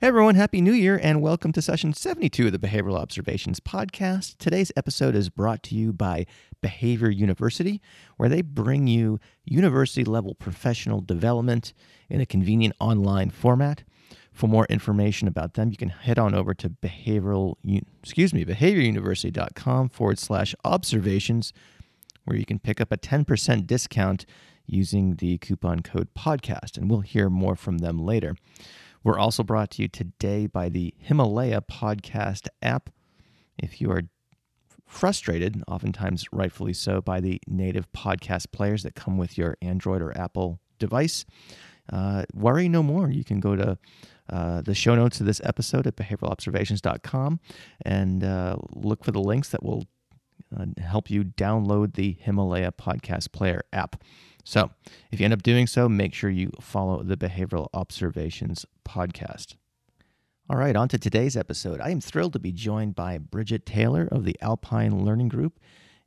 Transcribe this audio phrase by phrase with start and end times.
[0.00, 4.38] Hey everyone, Happy New Year and welcome to session 72 of the Behavioral Observations Podcast.
[4.38, 6.24] Today's episode is brought to you by
[6.60, 7.82] Behavior University,
[8.16, 11.74] where they bring you university level professional development
[12.08, 13.82] in a convenient online format.
[14.32, 17.56] For more information about them, you can head on over to behavioral,
[18.00, 21.52] excuse me, behavioruniversity.com forward slash observations,
[22.24, 24.26] where you can pick up a 10% discount
[24.64, 26.76] using the coupon code podcast.
[26.76, 28.36] And we'll hear more from them later.
[29.04, 32.90] We're also brought to you today by the Himalaya Podcast app.
[33.58, 34.02] If you are
[34.86, 40.16] frustrated, oftentimes rightfully so, by the native podcast players that come with your Android or
[40.16, 41.24] Apple device,
[41.92, 43.10] uh, worry no more.
[43.10, 43.78] You can go to
[44.30, 47.40] uh, the show notes of this episode at behavioralobservations.com
[47.82, 49.84] and uh, look for the links that will
[50.56, 54.02] uh, help you download the Himalaya Podcast Player app.
[54.48, 54.70] So,
[55.12, 59.56] if you end up doing so, make sure you follow the Behavioral Observations podcast.
[60.48, 61.82] All right, on to today's episode.
[61.82, 65.60] I am thrilled to be joined by Bridget Taylor of the Alpine Learning Group.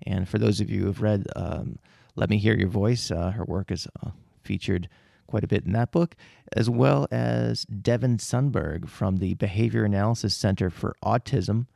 [0.07, 1.77] And for those of you who have read um,
[2.15, 4.09] Let Me Hear Your Voice, uh, her work is uh,
[4.41, 4.89] featured
[5.27, 6.15] quite a bit in that book,
[6.53, 11.67] as well as Devon Sundberg from the Behavior Analysis Center for Autism,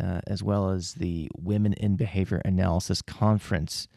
[0.00, 3.88] uh, as well as the Women in Behavior Analysis Conference.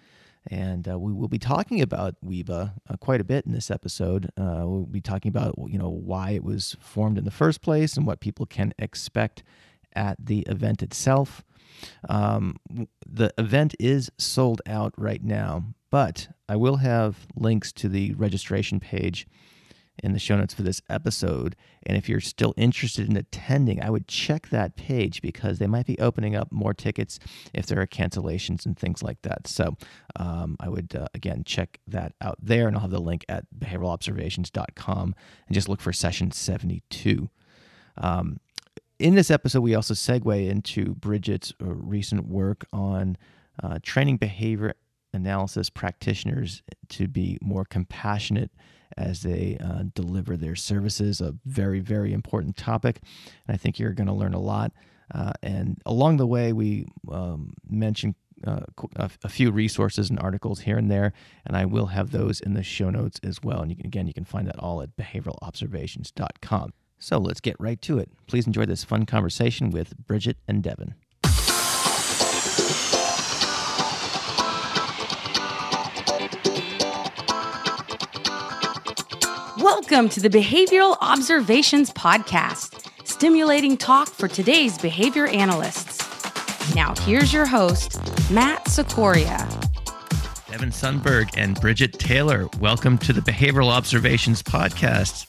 [0.47, 4.31] And uh, we will be talking about WIBA uh, quite a bit in this episode.
[4.38, 7.95] Uh, we'll be talking about you know why it was formed in the first place
[7.95, 9.44] and what people can expect
[9.94, 11.44] at the event itself.
[12.09, 12.58] Um,
[13.06, 18.80] the event is sold out right now, but I will have links to the registration
[18.80, 19.28] page
[20.02, 21.56] in the show notes for this episode.
[21.84, 25.86] And if you're still interested in attending, I would check that page because they might
[25.86, 27.20] be opening up more tickets
[27.53, 29.47] if there are cancellations and things like that.
[29.47, 29.78] So
[30.16, 32.67] um, I would, uh, again, check that out there.
[32.67, 35.16] And I'll have the link at behavioralobservations.com
[35.47, 37.30] and just look for session 72.
[37.97, 38.39] Um,
[39.00, 43.17] in this episode, we also segue into Bridget's uh, recent work on
[43.62, 44.75] uh, training behavior
[45.13, 48.51] analysis practitioners to be more compassionate
[48.97, 51.22] as they uh, deliver their services.
[51.22, 53.01] A very, very important topic.
[53.47, 54.71] And I think you're going to learn a lot.
[55.13, 58.16] Uh, and along the way, we um, mentioned
[58.47, 58.61] uh,
[58.95, 61.13] a, few resources and articles here and there,
[61.45, 63.61] and I will have those in the show notes as well.
[63.61, 66.73] And you can, again, you can find that all at behavioralobservations.com.
[66.97, 68.09] So let's get right to it.
[68.27, 70.95] Please enjoy this fun conversation with Bridget and Devon.
[79.61, 86.73] Welcome to the Behavioral Observations Podcast, stimulating talk for today's behavior analysts.
[86.73, 88.00] Now, here's your host,
[88.31, 89.38] Matt Cicoria.
[90.50, 95.27] Devon Sundberg and Bridget Taylor, welcome to the Behavioral Observations Podcast.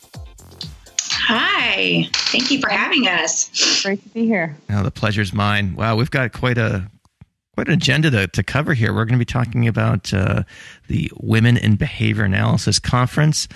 [1.10, 3.82] Hi, thank you for having us.
[3.82, 4.56] Great to be here.
[4.70, 5.74] Now, the pleasure's mine.
[5.74, 6.90] Wow, we've got quite a
[7.54, 8.94] quite an agenda to, to cover here.
[8.94, 10.44] We're going to be talking about uh,
[10.88, 13.46] the Women in Behavior Analysis Conference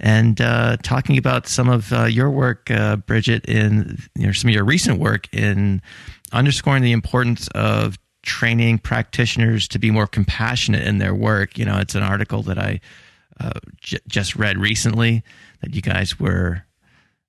[0.00, 4.48] and uh, talking about some of uh, your work, uh, Bridget, in you know, some
[4.48, 5.80] of your recent work in
[6.32, 11.56] underscoring the importance of training practitioners to be more compassionate in their work.
[11.56, 12.80] You know, it's an article that I
[13.38, 13.60] uh,
[14.08, 15.22] just read recently
[15.60, 16.64] that you guys were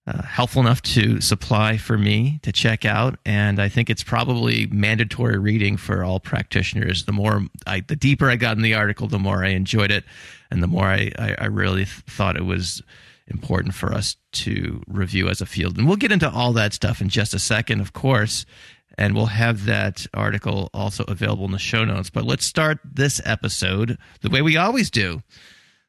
[0.08, 4.68] uh, helpful enough to supply for me to check out, and I think it's probably
[4.68, 7.06] mandatory reading for all practitioners.
[7.06, 10.04] The more, I, the deeper I got in the article, the more I enjoyed it,
[10.52, 12.84] and the more I, I, I really th- thought it was
[13.28, 15.78] important for us to review as a field.
[15.78, 18.46] And we'll get into all that stuff in just a second, of course,
[19.00, 22.12] and we'll have that article also available in the show notes.
[22.12, 25.24] But let's start this episode the way we always do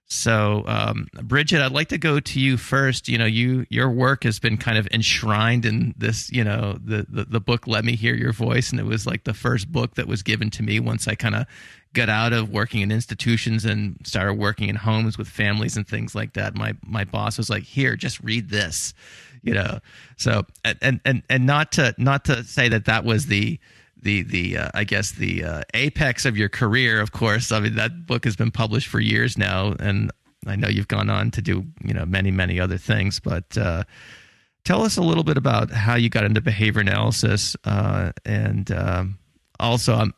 [0.08, 3.08] so, um, Bridget, I'd like to go to you first.
[3.08, 7.06] You know, you your work has been kind of enshrined in this, you know, the,
[7.08, 9.96] the the book "Let Me Hear Your Voice," and it was like the first book
[9.96, 11.46] that was given to me once I kind of
[11.92, 16.14] got out of working in institutions and started working in homes with families and things
[16.14, 16.54] like that.
[16.54, 18.94] My my boss was like, "Here, just read this,"
[19.42, 19.80] you know.
[20.16, 20.46] So,
[20.80, 23.58] and and and not to not to say that that was the
[24.06, 27.00] the the uh, I guess the uh, apex of your career.
[27.00, 30.12] Of course, I mean that book has been published for years now, and
[30.46, 33.18] I know you've gone on to do you know many many other things.
[33.18, 33.82] But uh,
[34.64, 39.18] tell us a little bit about how you got into behavior analysis, uh, and um,
[39.60, 40.14] also I'm.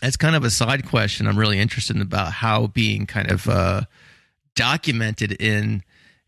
[0.00, 3.48] As kind of a side question, I'm really interested in about how being kind of
[3.48, 3.80] uh,
[4.54, 5.82] documented in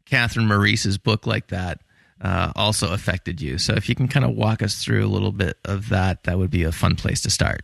[0.06, 1.80] Catherine Maurice's book like that
[2.20, 3.58] uh, also affected you.
[3.58, 6.38] So if you can kind of walk us through a little bit of that, that
[6.38, 7.62] would be a fun place to start.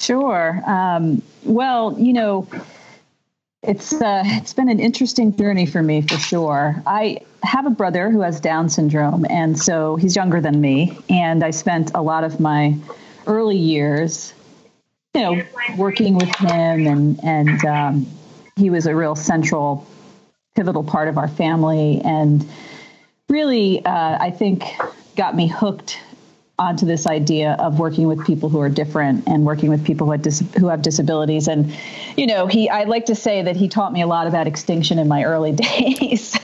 [0.00, 0.62] Sure.
[0.66, 2.48] Um, well, you know,
[3.62, 6.80] It's uh, it's been an interesting journey for me for sure.
[6.86, 10.96] I have a brother who has Down syndrome, and so he's younger than me.
[11.08, 12.76] And I spent a lot of my
[13.26, 14.32] early years,
[15.14, 15.42] you know,
[15.76, 18.06] working with him, and and um,
[18.54, 19.84] he was a real central,
[20.54, 22.46] pivotal part of our family, and
[23.28, 24.64] really, uh, I think,
[25.16, 25.98] got me hooked
[26.58, 30.12] onto this idea of working with people who are different and working with people who
[30.12, 31.48] have, dis- who have disabilities.
[31.48, 31.74] And,
[32.16, 34.98] you know, he, I'd like to say that he taught me a lot about extinction
[34.98, 36.38] in my early days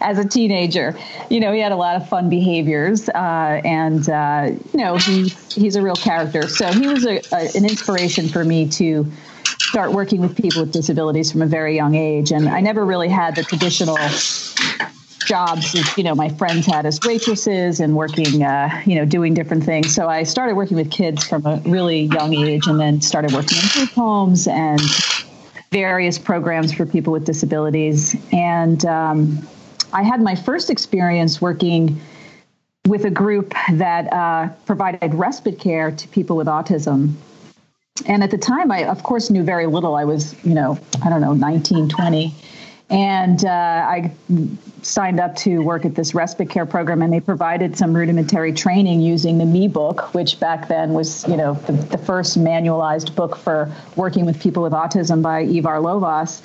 [0.00, 0.94] as a teenager.
[1.30, 5.28] You know, he had a lot of fun behaviors, uh, and uh, you know, he
[5.28, 6.46] he's a real character.
[6.48, 9.10] So he was a, a, an inspiration for me to
[9.58, 12.32] start working with people with disabilities from a very young age.
[12.32, 13.96] And I never really had the traditional
[15.30, 19.62] jobs you know my friends had as waitresses and working uh, you know doing different
[19.62, 19.94] things.
[19.94, 23.58] So i started working with kids from a really young age and then started working
[23.62, 24.80] in group homes and
[25.70, 28.16] various programs for people with disabilities.
[28.32, 29.48] And um,
[29.92, 32.00] i had my first experience working
[32.88, 37.14] with a group that uh, provided respite care to people with autism.
[38.06, 39.94] And at the time i of course knew very little.
[39.94, 42.34] I was you know i don't know 19 20
[42.90, 44.12] and uh, I
[44.82, 49.00] signed up to work at this respite care program, and they provided some rudimentary training
[49.00, 53.36] using the Me book, which back then was, you know, the, the first manualized book
[53.36, 56.42] for working with people with autism by Ivar Lovaas.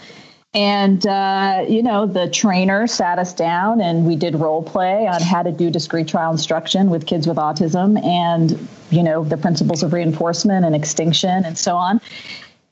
[0.54, 5.22] And, uh, you know, the trainer sat us down and we did role play on
[5.22, 9.84] how to do discrete trial instruction with kids with autism and, you know, the principles
[9.84, 12.00] of reinforcement and extinction and so on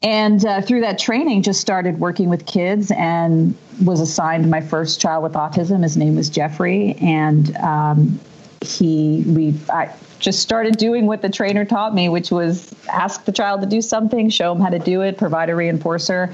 [0.03, 4.99] and uh, through that training just started working with kids and was assigned my first
[4.99, 5.81] child with autism.
[5.81, 6.95] His name was jeffrey.
[7.01, 8.19] And um,
[8.63, 13.31] he we I just started doing what the trainer taught me which was ask the
[13.31, 16.33] child to do something show him how to do it provide a reinforcer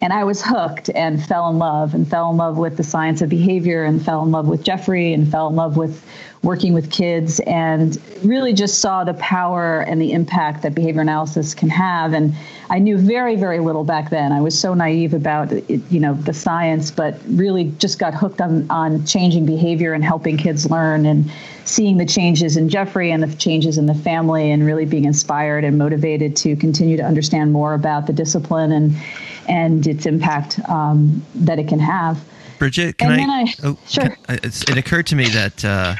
[0.00, 3.22] and I was hooked and fell in love and fell in love with the science
[3.22, 6.04] of behavior and fell in love with Jeffrey and fell in love with
[6.42, 11.54] working with kids and really just saw the power and the impact that behavior analysis
[11.54, 12.12] can have.
[12.12, 12.34] And
[12.68, 14.32] I knew very very little back then.
[14.32, 18.42] I was so naive about it, you know the science but really just got hooked
[18.42, 21.32] on on changing behavior and helping kids learn and
[21.64, 25.64] seeing the changes in Jeffrey and the changes in the family and really being inspired
[25.64, 28.94] and motivated to continue to understand more about the discipline and
[29.48, 32.22] and its impact um, that it can have.
[32.58, 34.08] Bridget, can I, I, oh, sure.
[34.08, 35.94] Can, it occurred to me that uh,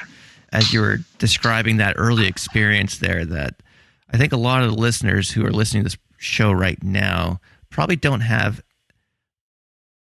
[0.52, 3.62] as you were describing that early experience there, that
[4.10, 7.40] I think a lot of the listeners who are listening to this show right now
[7.70, 8.62] probably don't have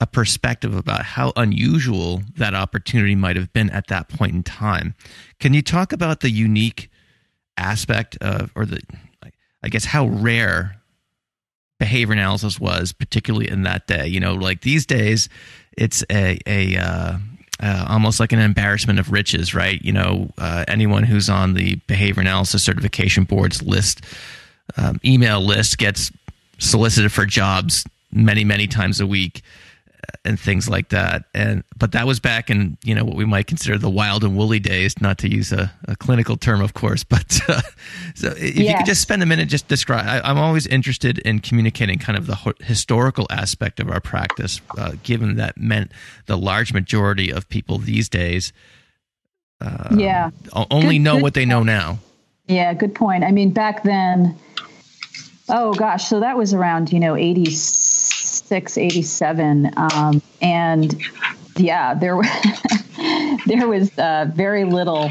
[0.01, 4.95] a perspective about how unusual that opportunity might have been at that point in time.
[5.39, 6.89] Can you talk about the unique
[7.55, 8.81] aspect of, or the,
[9.63, 10.80] I guess, how rare
[11.81, 14.05] behavior analysis was, particularly in that day.
[14.05, 15.29] You know, like these days,
[15.75, 17.17] it's a a uh,
[17.59, 19.81] uh, almost like an embarrassment of riches, right?
[19.81, 24.01] You know, uh, anyone who's on the behavior analysis certification board's list,
[24.77, 26.11] um, email list, gets
[26.59, 29.41] solicited for jobs many, many times a week
[30.23, 31.25] and things like that.
[31.33, 34.35] And but that was back in you know what we might consider the wild and
[34.35, 37.05] woolly days, not to use a, a clinical term, of course.
[37.11, 37.61] But uh,
[38.15, 38.71] so if yes.
[38.71, 40.05] you could just spend a minute just describe.
[40.07, 44.61] I, am always interested in communicating kind of the ho- historical aspect of our practice,
[44.77, 45.91] uh, given that meant
[46.27, 48.53] the large majority of people these days.
[49.59, 50.29] Uh, yeah,
[50.71, 51.99] only good, know good what they know now.
[52.47, 53.23] Yeah, good point.
[53.25, 54.37] I mean, back then,
[55.49, 57.90] oh gosh, so that was around you know 80s
[58.51, 59.71] 86, 87.
[59.77, 61.01] Um, and
[61.57, 62.19] yeah, there,
[63.45, 65.09] there was uh, very little.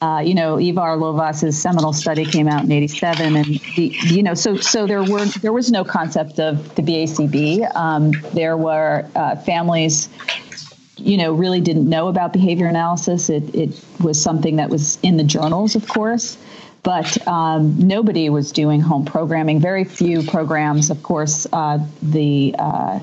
[0.00, 4.32] Uh, you know, Ivar Lovaas's seminal study came out in '87, and the, you know,
[4.32, 7.76] so so there were there was no concept of the BACB.
[7.76, 10.08] Um, there were uh, families,
[10.96, 13.28] you know, really didn't know about behavior analysis.
[13.28, 16.38] It it was something that was in the journals, of course,
[16.82, 19.60] but um, nobody was doing home programming.
[19.60, 21.46] Very few programs, of course.
[21.52, 23.00] Uh, the uh,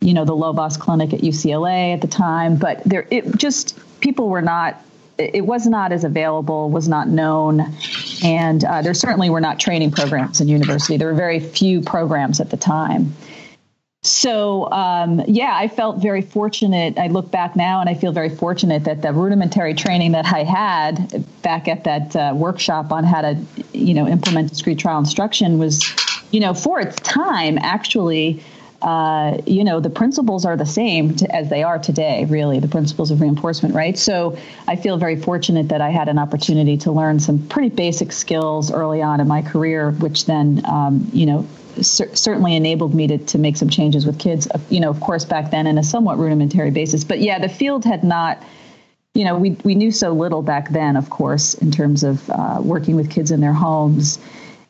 [0.00, 4.28] you know the Lovaas Clinic at UCLA at the time, but there it just people
[4.28, 4.82] were not.
[5.18, 7.74] It was not as available, was not known,
[8.24, 10.96] and uh, there certainly were not training programs in university.
[10.96, 13.14] There were very few programs at the time.
[14.02, 16.98] So, um, yeah, I felt very fortunate.
[16.98, 20.42] I look back now and I feel very fortunate that the rudimentary training that I
[20.42, 23.38] had back at that uh, workshop on how to,
[23.74, 25.84] you know, implement discrete trial instruction was,
[26.30, 28.42] you know, for its time, actually,
[28.80, 32.68] uh, you know, the principles are the same to, as they are today, really, the
[32.68, 33.98] principles of reinforcement, right?
[33.98, 38.12] So I feel very fortunate that I had an opportunity to learn some pretty basic
[38.12, 41.46] skills early on in my career, which then, um, you know,
[41.82, 45.00] cer- certainly enabled me to, to make some changes with kids, uh, you know, of
[45.00, 47.04] course, back then in a somewhat rudimentary basis.
[47.04, 48.42] But yeah, the field had not,
[49.14, 52.58] you know, we, we knew so little back then, of course, in terms of uh,
[52.62, 54.18] working with kids in their homes.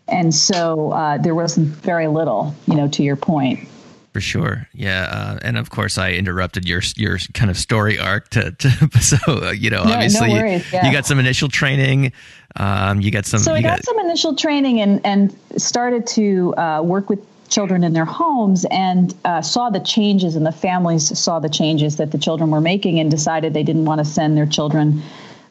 [0.08, 3.68] And so uh, there wasn't very little, you know, to your point.
[4.12, 8.28] For sure, yeah, uh, and of course I interrupted your your kind of story arc
[8.30, 10.84] to, to so uh, you know no, obviously no worries, yeah.
[10.84, 12.10] you got some initial training,
[12.56, 13.40] um, you got some.
[13.40, 17.82] So I got, got, some initial training and and started to uh, work with children
[17.82, 22.12] in their homes and uh, saw the changes and the families saw the changes that
[22.12, 25.02] the children were making and decided they didn't want to send their children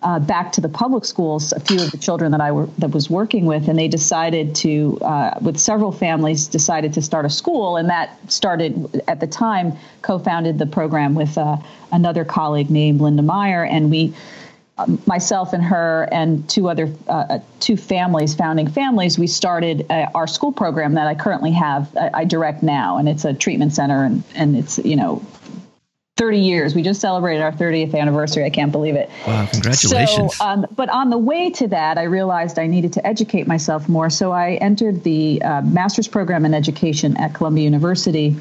[0.01, 1.51] uh, back to the public schools.
[1.51, 4.55] A few of the children that I were that was working with, and they decided
[4.55, 9.27] to, uh, with several families, decided to start a school, and that started at the
[9.27, 9.73] time.
[10.01, 11.57] Co-founded the program with uh,
[11.91, 14.13] another colleague named Linda Meyer, and we.
[14.79, 19.85] Um, myself and her and two other uh, uh, two families, founding families, we started
[19.89, 21.95] uh, our school program that I currently have.
[21.97, 25.21] I, I direct now, and it's a treatment center, and and it's you know
[26.19, 26.75] 30 years.
[26.75, 28.43] We just celebrated our 30th anniversary.
[28.43, 29.09] I can't believe it.
[29.25, 30.35] Wow, congratulations.
[30.35, 33.87] So, um, but on the way to that, I realized I needed to educate myself
[33.87, 34.09] more.
[34.09, 38.35] So I entered the uh, master's program in education at Columbia University.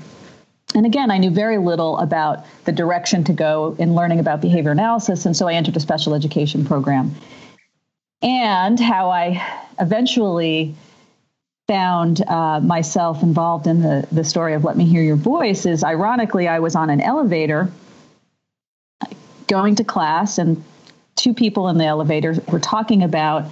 [0.75, 4.70] And again, I knew very little about the direction to go in learning about behavior
[4.70, 5.25] analysis.
[5.25, 7.14] And so I entered a special education program.
[8.20, 9.42] And how I
[9.80, 10.75] eventually
[11.68, 15.84] found uh, myself involved in the, the story of Let Me Hear Your Voice is
[15.84, 17.70] ironically, I was on an elevator
[19.46, 20.62] going to class, and
[21.14, 23.50] two people in the elevator were talking about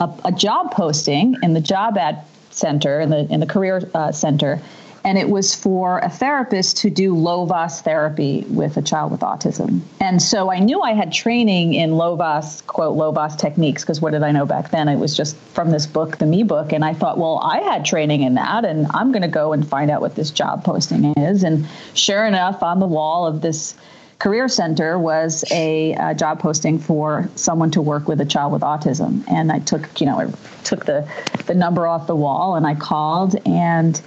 [0.00, 4.12] a, a job posting in the job ad center, in the, in the career uh,
[4.12, 4.60] center
[5.06, 9.80] and it was for a therapist to do Lovaas therapy with a child with autism.
[10.00, 14.24] And so I knew I had training in Lovaas, quote, Lovaas techniques, because what did
[14.24, 14.88] I know back then?
[14.88, 16.72] It was just from this book, the Me book.
[16.72, 19.66] And I thought, well, I had training in that, and I'm going to go and
[19.66, 21.44] find out what this job posting is.
[21.44, 23.76] And sure enough, on the wall of this
[24.18, 28.62] career center was a, a, job posting for someone to work with a child with
[28.62, 30.32] autism and i took you know I
[30.64, 31.06] took the
[31.44, 34.00] the number off the wall and i called and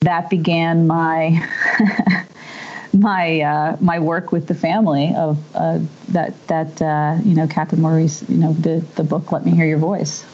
[0.00, 1.46] that began my
[2.92, 5.78] my uh, my work with the family of uh,
[6.08, 9.66] that that uh, you know Catherine Maurice you know the the book Let Me Hear
[9.66, 10.24] Your Voice.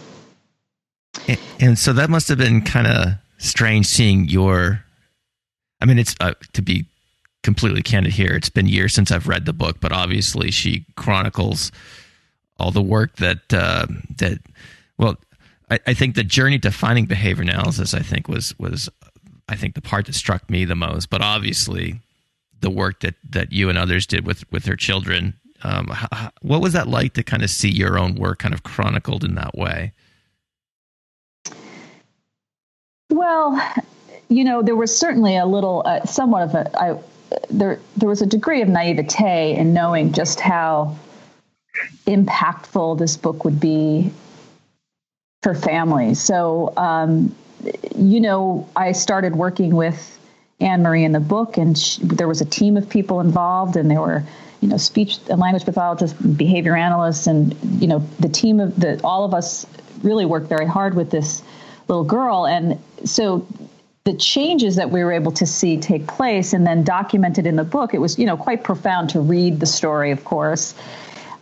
[1.28, 4.82] And, and so that must have been kind of strange seeing your.
[5.80, 6.86] I mean, it's uh, to be
[7.42, 8.34] completely candid here.
[8.34, 11.70] It's been years since I've read the book, but obviously she chronicles
[12.58, 13.86] all the work that uh,
[14.18, 14.38] that
[14.98, 15.16] well.
[15.68, 18.88] I, I think the journey to finding behavior analysis, I think, was was
[19.48, 21.10] I think the part that struck me the most.
[21.10, 22.00] But obviously,
[22.60, 25.34] the work that that you and others did with with their children.
[25.62, 28.62] Um, how, what was that like to kind of see your own work kind of
[28.62, 29.92] chronicled in that way?
[33.08, 33.58] Well,
[34.28, 36.98] you know, there was certainly a little, uh, somewhat of a, I,
[37.48, 40.96] there, there was a degree of naivete in knowing just how
[42.06, 44.12] impactful this book would be
[45.42, 46.20] for families.
[46.20, 47.34] So, um,
[47.96, 50.18] you know, I started working with
[50.60, 53.90] Anne Marie in the book, and she, there was a team of people involved, and
[53.90, 54.22] there were,
[54.60, 59.00] you know, speech and language pathologists, behavior analysts, and you know, the team of the
[59.02, 59.66] all of us
[60.02, 61.42] really worked very hard with this
[61.88, 63.46] little girl, and so
[64.04, 67.64] the changes that we were able to see take place and then documented in the
[67.64, 70.74] book it was you know quite profound to read the story of course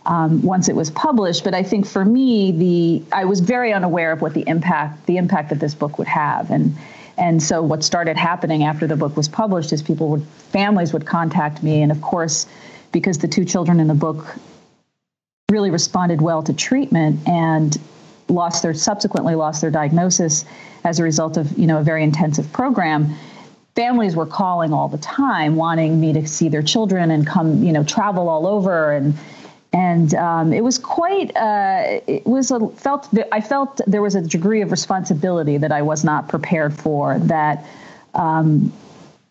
[0.05, 1.43] um, once it was published.
[1.43, 5.17] But I think for me, the I was very unaware of what the impact the
[5.17, 6.75] impact that this book would have, and
[7.17, 11.05] and so what started happening after the book was published is people would families would
[11.05, 12.47] contact me, and of course,
[12.91, 14.35] because the two children in the book
[15.51, 17.77] really responded well to treatment and
[18.27, 20.43] lost their subsequently lost their diagnosis
[20.83, 23.13] as a result of you know a very intensive program
[23.75, 27.71] families were calling all the time wanting me to see their children and come you
[27.71, 29.15] know travel all over and
[29.75, 34.21] and um, it was quite uh, it was a felt i felt there was a
[34.21, 37.65] degree of responsibility that i was not prepared for that
[38.13, 38.71] um,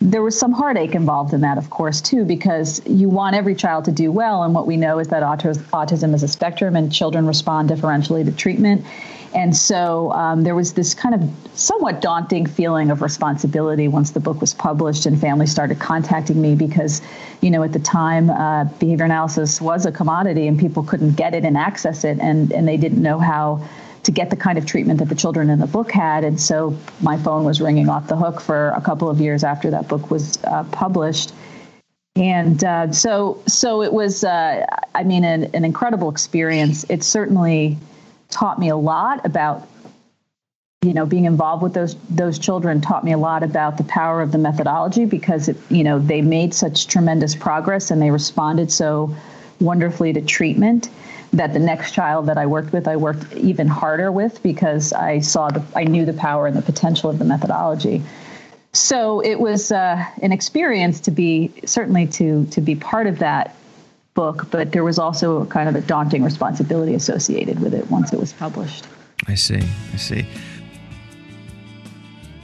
[0.00, 3.86] there was some heartache involved in that of course too because you want every child
[3.86, 4.42] to do well.
[4.42, 8.32] And what we know is that autism is a spectrum and children respond differentially to
[8.32, 8.84] treatment
[9.34, 14.20] and so um, there was this kind of somewhat daunting feeling of responsibility once the
[14.20, 17.02] book was published and families started contacting me because,
[17.40, 21.34] you know, at the time, uh, behavior analysis was a commodity and people couldn't get
[21.34, 23.60] it and access it, and, and they didn't know how
[24.04, 26.22] to get the kind of treatment that the children in the book had.
[26.22, 29.70] And so my phone was ringing off the hook for a couple of years after
[29.70, 31.32] that book was uh, published.
[32.14, 34.64] And uh, so, so it was, uh,
[34.94, 36.84] I mean, an, an incredible experience.
[36.88, 37.78] It certainly
[38.34, 39.66] taught me a lot about
[40.84, 44.20] you know, being involved with those those children taught me a lot about the power
[44.20, 48.70] of the methodology because it, you know, they made such tremendous progress and they responded
[48.70, 49.16] so
[49.60, 50.90] wonderfully to treatment
[51.32, 55.20] that the next child that I worked with, I worked even harder with because I
[55.20, 58.02] saw the, I knew the power and the potential of the methodology.
[58.72, 63.56] So it was uh, an experience to be certainly to to be part of that
[64.14, 68.18] book, but there was also kind of a daunting responsibility associated with it once it
[68.18, 68.86] was published.
[69.26, 69.62] I see.
[69.92, 70.26] I see.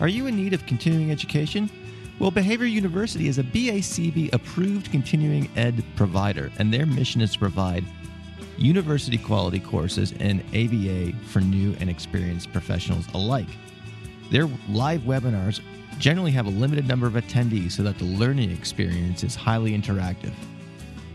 [0.00, 1.70] Are you in need of continuing education?
[2.18, 7.38] Well, Behavior University is a BACB approved continuing ed provider, and their mission is to
[7.38, 7.84] provide
[8.58, 13.48] university quality courses in ABA for new and experienced professionals alike.
[14.30, 15.60] Their live webinars
[15.98, 20.32] generally have a limited number of attendees so that the learning experience is highly interactive.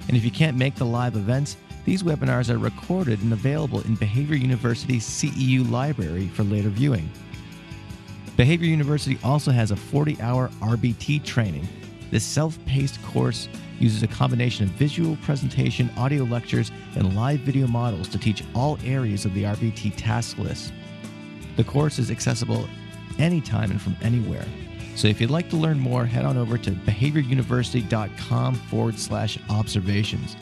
[0.07, 3.95] And if you can't make the live events, these webinars are recorded and available in
[3.95, 7.09] Behavior University's CEU library for later viewing.
[8.37, 11.67] Behavior University also has a 40 hour RBT training.
[12.11, 13.47] This self paced course
[13.79, 18.77] uses a combination of visual presentation, audio lectures, and live video models to teach all
[18.83, 20.73] areas of the RBT task list.
[21.55, 22.67] The course is accessible
[23.19, 24.45] anytime and from anywhere.
[24.95, 30.35] So if you'd like to learn more, head on over to behavioruniversity.com forward slash observations,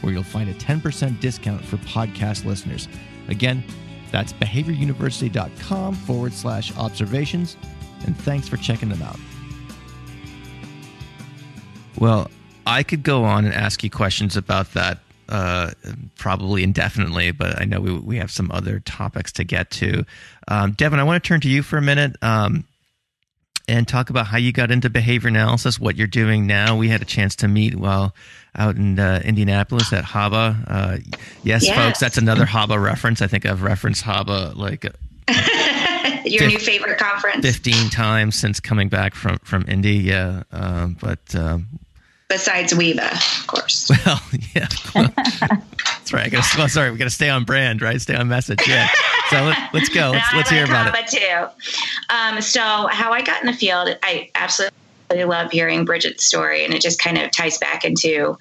[0.00, 2.88] where you'll find a 10% discount for podcast listeners.
[3.28, 3.62] Again,
[4.10, 7.56] that's behavioruniversity.com forward slash observations,
[8.04, 9.18] and thanks for checking them out.
[11.98, 12.30] Well,
[12.66, 14.98] I could go on and ask you questions about that
[15.28, 15.70] uh,
[16.18, 20.04] probably indefinitely, but I know we, we have some other topics to get to.
[20.48, 22.64] Um, Devon, I want to turn to you for a minute um,
[23.70, 26.76] and talk about how you got into behavior analysis, what you're doing now.
[26.76, 28.14] We had a chance to meet while
[28.56, 30.64] out in uh, Indianapolis at HABA.
[30.66, 30.98] Uh,
[31.44, 33.22] yes, yes, folks, that's another HABA reference.
[33.22, 34.84] I think I've referenced HABA like
[36.24, 39.96] your new favorite conference 15 times since coming back from from Indy.
[39.96, 41.68] Yeah, um, but um,
[42.30, 43.90] besides WIBA, of course.
[44.06, 44.20] Well,
[44.54, 46.26] yeah, that's right.
[46.26, 48.00] I gotta, well, sorry, we got to stay on brand, right?
[48.00, 48.60] Stay on message.
[48.66, 48.88] Yeah.
[49.28, 50.12] So let, us go.
[50.12, 51.06] Let's, let's hear about it.
[51.08, 52.14] Too.
[52.14, 56.72] Um, so how I got in the field, I absolutely love hearing Bridget's story, and
[56.72, 58.38] it just kind of ties back into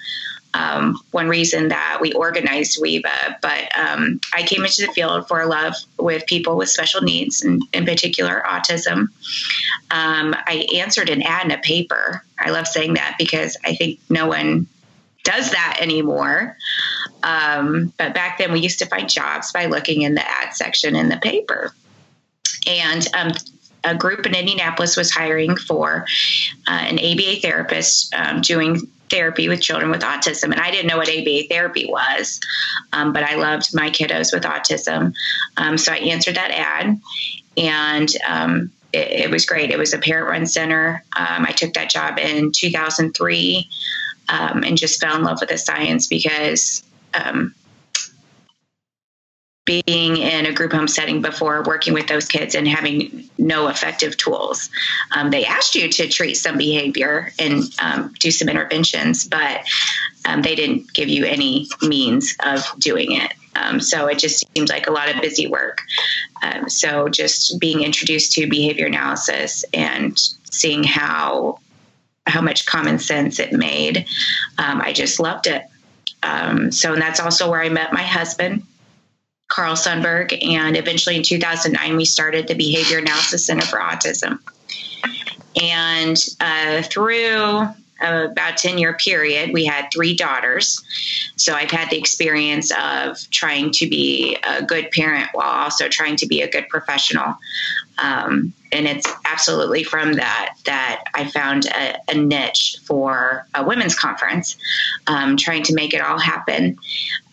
[0.53, 3.38] um, one reason that we organized WIBA.
[3.41, 7.62] But um, I came into the field for love with people with special needs, and
[7.73, 9.09] in particular autism.
[9.91, 12.23] Um, I answered an ad in a paper.
[12.39, 14.67] I love saying that because I think no one
[15.23, 16.57] does that anymore.
[17.23, 20.95] Um, but back then, we used to find jobs by looking in the ad section
[20.95, 21.73] in the paper.
[22.65, 23.31] And um,
[23.83, 26.05] a group in Indianapolis was hiring for
[26.67, 30.52] uh, an ABA therapist um, doing therapy with children with autism.
[30.52, 32.39] And I didn't know what ABA therapy was,
[32.93, 35.13] um, but I loved my kiddos with autism.
[35.58, 37.00] Um, so I answered that ad,
[37.58, 39.72] and um, it, it, was great.
[39.72, 41.04] It was a parent run center.
[41.15, 43.69] Um, I took that job in 2003
[44.30, 47.54] um, and just fell in love with the science because um,
[49.69, 54.17] being in a group home setting before working with those kids and having no effective
[54.17, 54.67] tools.
[55.15, 59.62] Um, they asked you to treat some behavior and um, do some interventions, but
[60.25, 63.32] um, they didn't give you any means of doing it.
[63.55, 65.82] Um, so it just seemed like a lot of busy work.
[66.41, 70.17] Um, so just being introduced to behavior analysis and
[70.49, 71.60] seeing how
[72.25, 74.08] how much common sense it made,
[74.58, 75.62] um, I just loved it.
[76.73, 78.63] so and that's also where I met my husband
[79.49, 80.38] Carl Sundberg.
[80.45, 84.39] And eventually in 2009, we started the Behavior Analysis Center for Autism.
[85.62, 87.67] And uh, through
[88.01, 90.83] about 10 year period we had three daughters
[91.35, 96.15] so i've had the experience of trying to be a good parent while also trying
[96.15, 97.35] to be a good professional
[98.01, 103.97] um, and it's absolutely from that that I found a, a niche for a women's
[103.97, 104.57] conference,
[105.07, 106.77] um, trying to make it all happen.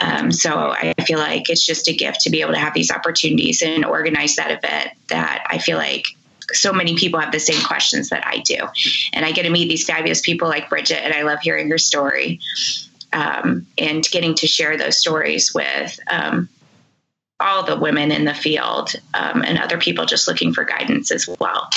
[0.01, 2.91] Um, so I feel like it's just a gift to be able to have these
[2.91, 4.91] opportunities and organize that event.
[5.09, 6.16] That I feel like
[6.53, 8.59] so many people have the same questions that I do,
[9.13, 11.79] and I get to meet these fabulous people like Bridget, and I love hearing her
[11.79, 12.41] story.
[13.13, 16.51] Um, and getting to share those stories with um,
[17.39, 21.29] all the women in the field um, and other people just looking for guidance as
[21.41, 21.71] well.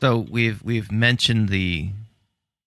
[0.00, 1.90] So we've we've mentioned the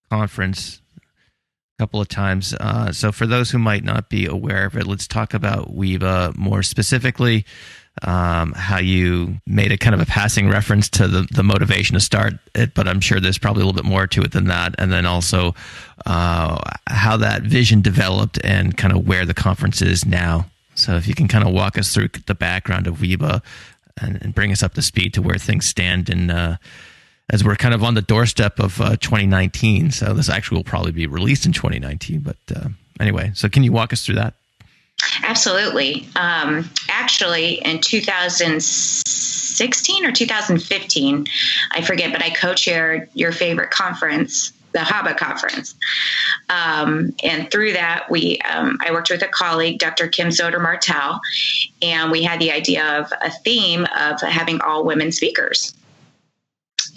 [0.10, 2.54] conference a couple of times.
[2.54, 6.36] Uh, so for those who might not be aware of it, let's talk about WIBA
[6.36, 7.46] more specifically.
[8.02, 12.00] Um, how you made a kind of a passing reference to the, the motivation to
[12.00, 14.76] start it, but I'm sure there's probably a little bit more to it than that.
[14.78, 15.54] And then also
[16.06, 20.46] uh, how that vision developed and kind of where the conference is now.
[20.76, 23.42] So if you can kind of walk us through the background of WIBA
[24.02, 26.56] and, and, bring us up to speed to where things stand in uh,
[27.30, 29.92] as we're kind of on the doorstep of uh, 2019.
[29.92, 32.22] So this actually will probably be released in 2019.
[32.22, 34.36] But uh, anyway, so can you walk us through that?
[35.24, 36.08] Absolutely.
[36.16, 41.28] Um, actually, in 2016 or 2015,
[41.72, 45.76] I forget, but I co-chaired your favorite conference, the HABA conference.
[46.50, 50.08] Um, and through that, we um, I worked with a colleague, Dr.
[50.08, 51.20] Kim Zoder Martell,
[51.82, 55.74] and we had the idea of a theme of having all women speakers.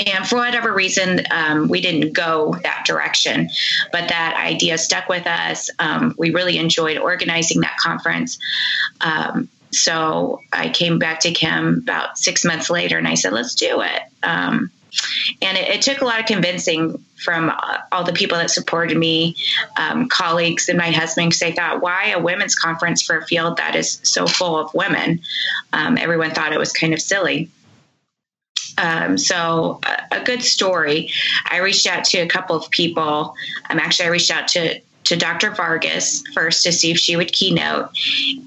[0.07, 3.51] And for whatever reason, um, we didn't go that direction,
[3.93, 5.71] but that idea stuck with us.
[5.79, 8.38] Um, we really enjoyed organizing that conference.
[9.01, 13.55] Um, so I came back to Kim about six months later and I said, let's
[13.55, 14.03] do it.
[14.23, 14.71] Um,
[15.41, 18.99] and it, it, took a lot of convincing from uh, all the people that supported
[18.99, 19.37] me,
[19.79, 23.57] um, colleagues, and my husband, because they thought, why a women's conference for a field
[23.57, 25.21] that is so full of women?
[25.73, 27.51] Um, everyone thought it was kind of silly.
[28.83, 31.11] Um, so a, a, good story.
[31.49, 33.35] I reached out to a couple of people.
[33.71, 35.51] Um, actually, I reached out to to Dr.
[35.51, 37.90] Vargas first to see if she would keynote,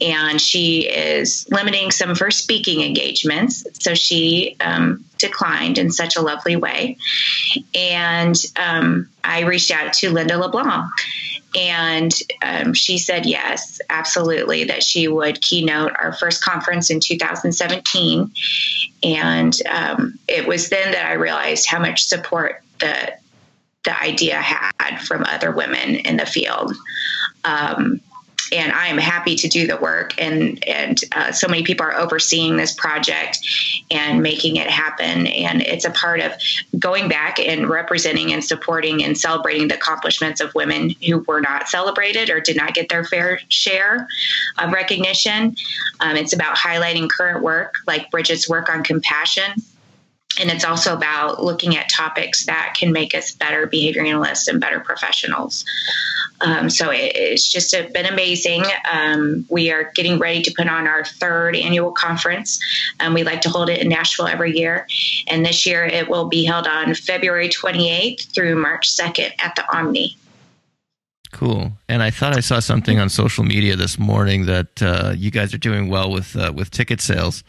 [0.02, 3.66] and she is limiting some of her speaking engagements.
[3.80, 6.98] So she um, declined in such a lovely way.
[7.74, 10.90] And um, I reached out to Linda LeBlanc,
[11.56, 18.32] and um, she said yes, absolutely, that she would keynote our first conference in 2017.
[19.04, 23.14] And um, it was then that I realized how much support the
[23.86, 26.74] the idea had from other women in the field.
[27.44, 28.02] Um,
[28.52, 30.14] and I am happy to do the work.
[30.18, 33.40] And and uh, so many people are overseeing this project
[33.92, 35.28] and making it happen.
[35.28, 36.34] And it's a part of
[36.78, 41.68] going back and representing and supporting and celebrating the accomplishments of women who were not
[41.68, 44.08] celebrated or did not get their fair share
[44.60, 45.56] of recognition.
[46.00, 49.62] Um, it's about highlighting current work like Bridget's work on compassion
[50.40, 54.60] and it's also about looking at topics that can make us better behavior analysts and
[54.60, 55.66] better professionals.
[56.42, 58.64] Um, so it, it's just a, been amazing.
[58.92, 62.60] Um, we are getting ready to put on our third annual conference.
[63.00, 64.88] Um, we like to hold it in Nashville every year.
[65.28, 69.66] And this year it will be held on February 28th through March 2nd at the
[69.76, 70.18] Omni.
[71.32, 71.74] Cool.
[71.90, 75.54] And I thought I saw something on social media this morning that uh, you guys
[75.54, 77.44] are doing well with uh, with ticket sales.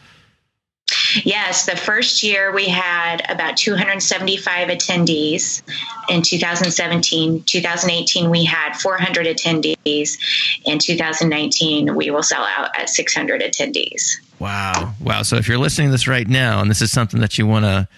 [1.24, 5.62] Yes, the first year we had about 275 attendees
[6.08, 7.42] in 2017.
[7.42, 10.16] 2018, we had 400 attendees.
[10.64, 14.18] In 2019, we will sell out at 600 attendees.
[14.38, 14.94] Wow.
[15.00, 15.22] Wow.
[15.22, 17.64] So if you're listening to this right now and this is something that you want
[17.64, 17.88] to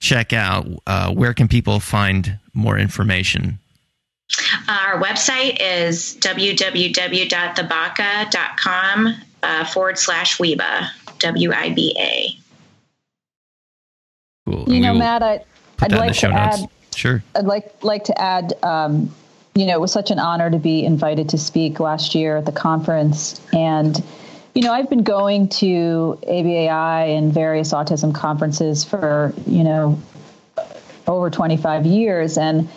[0.00, 3.58] check out, uh, where can people find more information?
[4.68, 10.40] Our website is www.thebaca.com uh, forward slash
[11.24, 11.32] WIBA.
[11.32, 12.38] W I B A.
[14.50, 14.68] Cool.
[14.68, 15.44] You know, Matt, I,
[15.82, 16.62] would like to notes.
[16.62, 16.68] add.
[16.94, 17.22] Sure.
[17.34, 18.52] I'd like like to add.
[18.62, 19.14] Um,
[19.54, 22.46] you know, it was such an honor to be invited to speak last year at
[22.46, 24.02] the conference, and
[24.54, 30.00] you know, I've been going to ABAI and various autism conferences for you know
[31.06, 32.68] over 25 years, and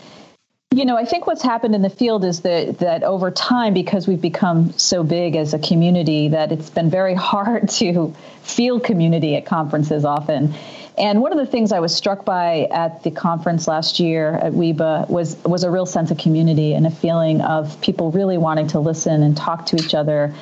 [0.72, 4.06] you know, I think what's happened in the field is that that over time, because
[4.06, 9.36] we've become so big as a community, that it's been very hard to feel community
[9.36, 10.54] at conferences often.
[10.98, 14.52] And one of the things I was struck by at the conference last year at
[14.52, 18.68] WIBA was was a real sense of community and a feeling of people really wanting
[18.70, 20.34] to listen and talk to each other.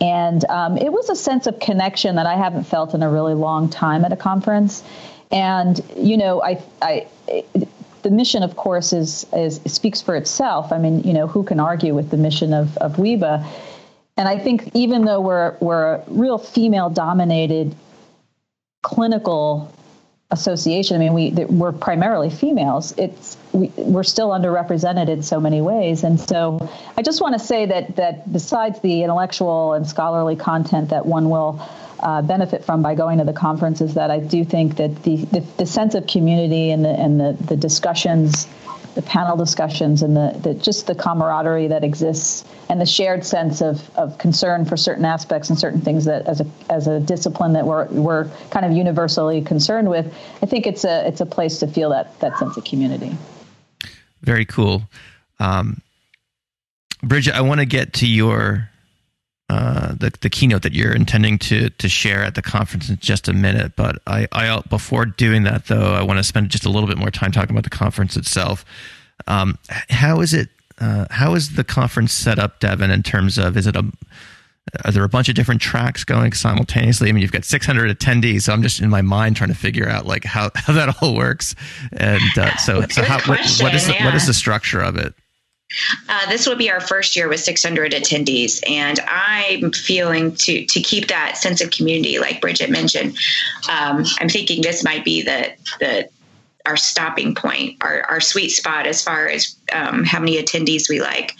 [0.00, 3.34] And um, it was a sense of connection that I haven't felt in a really
[3.34, 4.84] long time at a conference.
[5.32, 7.06] And you know, I, I
[8.02, 10.72] the mission, of course, is, is speaks for itself.
[10.72, 13.46] I mean, you know, who can argue with the mission of of WIBA?
[14.16, 17.74] And I think even though we're we're a real female dominated
[18.82, 19.72] clinical
[20.32, 20.96] association.
[20.96, 22.92] I mean, we we're primarily females.
[22.96, 27.38] It's we, we're still underrepresented in so many ways, and so I just want to
[27.38, 31.60] say that that besides the intellectual and scholarly content that one will
[32.02, 35.40] uh, benefit from by going to the conferences, that I do think that the the,
[35.58, 38.46] the sense of community and the and the, the discussions
[38.94, 43.62] the panel discussions and the, the, just the camaraderie that exists and the shared sense
[43.62, 47.52] of, of concern for certain aspects and certain things that as a as a discipline
[47.54, 50.12] that we're we're kind of universally concerned with,
[50.42, 53.16] I think it's a it's a place to feel that that sense of community.
[54.22, 54.82] Very cool.
[55.40, 55.80] Um,
[57.02, 58.70] Bridget, I want to get to your
[59.52, 63.28] uh, the the keynote that you're intending to to share at the conference in just
[63.28, 63.76] a minute.
[63.76, 66.96] But I, I before doing that though, I want to spend just a little bit
[66.96, 68.64] more time talking about the conference itself.
[69.26, 69.58] Um,
[69.90, 70.48] how is it?
[70.78, 72.90] Uh, how is the conference set up, Devon?
[72.90, 73.84] In terms of is it a
[74.86, 77.10] are there a bunch of different tracks going simultaneously?
[77.10, 79.86] I mean, you've got 600 attendees, so I'm just in my mind trying to figure
[79.86, 81.54] out like how, how that all works.
[81.92, 84.06] And uh, so, so how, what, what is the, yeah.
[84.06, 85.14] what is the structure of it?
[86.08, 90.80] Uh, this will be our first year with 600 attendees, and I'm feeling to to
[90.80, 93.16] keep that sense of community, like Bridget mentioned.
[93.70, 96.08] Um, I'm thinking this might be the the
[96.66, 101.00] our stopping point, our, our sweet spot as far as um, how many attendees we
[101.00, 101.34] like.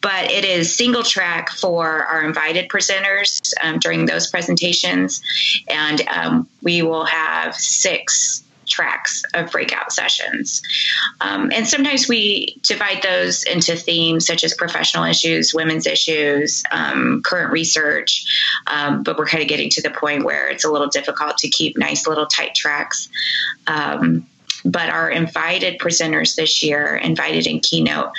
[0.00, 5.22] But it is single track for our invited presenters um, during those presentations.
[5.68, 10.62] And um, we will have six tracks of breakout sessions.
[11.20, 17.22] Um, and sometimes we divide those into themes such as professional issues, women's issues, um,
[17.24, 18.26] current research.
[18.66, 21.48] Um, but we're kind of getting to the point where it's a little difficult to
[21.48, 23.08] keep nice little tight tracks.
[23.66, 24.26] Um,
[24.64, 28.10] but our invited presenters this year, invited in keynote,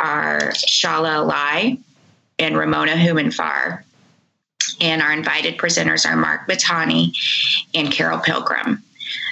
[0.00, 1.78] are Shahla Ala'i
[2.38, 3.84] and Ramona Houmanfar.
[4.80, 7.12] And our invited presenters are Mark Batani
[7.74, 8.82] and Carol Pilgrim.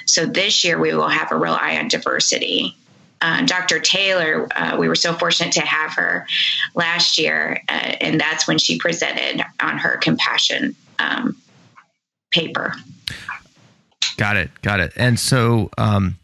[0.05, 2.75] So this year we will have a real eye on diversity.
[3.21, 3.79] Uh, Dr.
[3.79, 6.27] Taylor, uh, we were so fortunate to have her
[6.75, 11.37] last year, uh, and that's when she presented on her compassion um,
[12.31, 12.73] paper.
[14.17, 14.51] Got it.
[14.61, 14.91] Got it.
[14.97, 16.17] And so, um,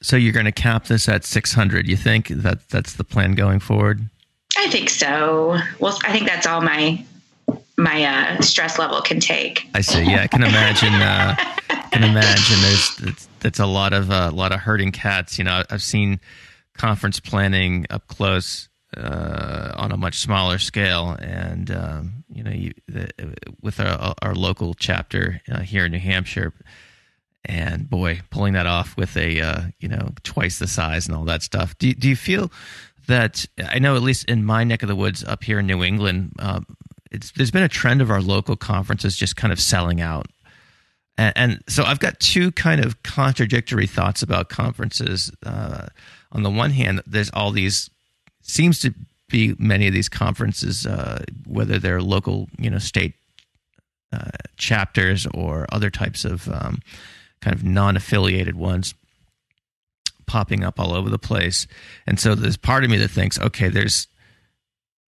[0.00, 1.88] so you're going to cap this at 600.
[1.88, 4.00] You think that that's the plan going forward?
[4.56, 5.58] I think so.
[5.80, 7.04] Well, I think that's all my
[7.76, 9.68] my uh, stress level can take.
[9.74, 10.04] I see.
[10.04, 10.92] Yeah, I can imagine.
[11.94, 12.60] Can imagine.
[12.60, 15.38] There's that's a lot of a uh, lot of herding cats.
[15.38, 16.18] You know, I've seen
[16.76, 22.72] conference planning up close uh, on a much smaller scale, and um, you know, you,
[22.88, 23.10] the,
[23.62, 26.52] with our, our local chapter uh, here in New Hampshire
[27.44, 31.24] and boy, pulling that off with a uh, you know twice the size and all
[31.24, 31.78] that stuff.
[31.78, 32.50] Do do you feel
[33.06, 35.84] that I know at least in my neck of the woods up here in New
[35.84, 36.60] England, uh,
[37.10, 40.26] it's there's been a trend of our local conferences just kind of selling out.
[41.16, 45.32] And, and so I've got two kind of contradictory thoughts about conferences.
[45.44, 45.86] Uh,
[46.32, 47.90] on the one hand, there's all these
[48.42, 48.92] seems to
[49.30, 53.14] be many of these conferences, uh, whether they're local, you know, state
[54.12, 56.80] uh, chapters or other types of um,
[57.40, 58.94] kind of non-affiliated ones
[60.26, 61.66] popping up all over the place.
[62.06, 64.08] And so there's part of me that thinks, okay, there's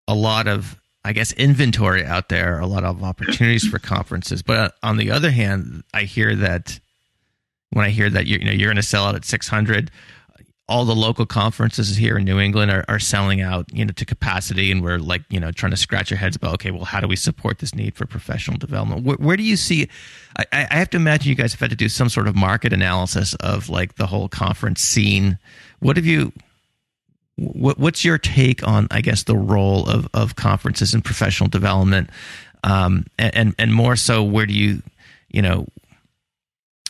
[0.09, 4.43] a lot of I guess inventory out there, a lot of opportunities for conferences.
[4.43, 6.81] But on the other hand, I hear that
[7.71, 9.91] when I hear that you know you're going to sell out at 600,
[10.67, 14.05] all the local conferences here in New England are, are selling out, you know, to
[14.07, 17.01] capacity, and we're like, you know, trying to scratch our heads about, okay, well, how
[17.01, 19.05] do we support this need for professional development?
[19.05, 19.89] Where, where do you see?
[20.39, 22.73] I, I, have to imagine you guys have had to do some sort of market
[22.73, 25.39] analysis of like the whole conference scene.
[25.81, 26.33] What have you?
[27.37, 32.11] What, what's your take on, I guess, the role of of conferences in professional development,
[32.63, 34.83] um, and, and more so, where do you,
[35.29, 35.67] you know,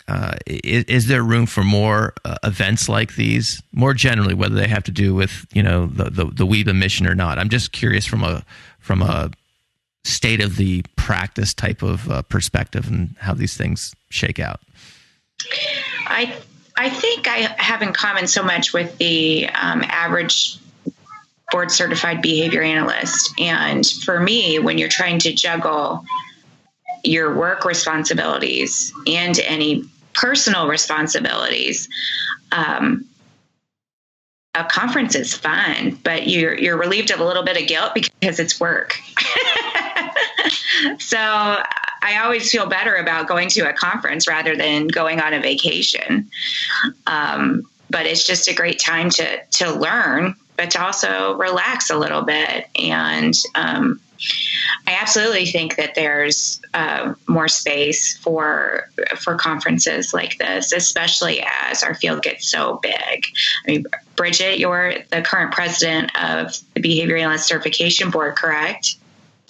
[0.07, 4.68] uh, is, is, there room for more uh, events like these, more generally, whether they
[4.68, 7.38] have to do with you know the, the the mission or not?
[7.38, 8.44] I'm just curious from a
[8.78, 9.30] from a
[10.04, 14.61] state of the practice type of uh, perspective and how these things shake out.
[16.07, 16.37] I
[16.76, 20.58] I think I have in common so much with the um, average
[21.50, 26.04] board certified behavior analyst, and for me, when you're trying to juggle
[27.04, 29.84] your work responsibilities and any
[30.14, 31.88] personal responsibilities.
[32.50, 33.06] Um,
[34.54, 38.38] a conference is fun, but you're you're relieved of a little bit of guilt because
[38.38, 38.96] it's work.
[40.98, 41.56] so
[42.04, 46.30] I always feel better about going to a conference rather than going on a vacation.
[47.06, 51.96] Um, but it's just a great time to to learn, but to also relax a
[51.96, 54.00] little bit and um,
[54.86, 58.88] I absolutely think that there's uh, more space for
[59.18, 62.94] for conferences like this, especially as our field gets so big.
[62.96, 63.84] I mean,
[64.16, 68.96] Bridget, you're the current president of the Behavior Analyst Certification Board, correct?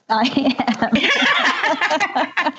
[0.08, 0.94] I am.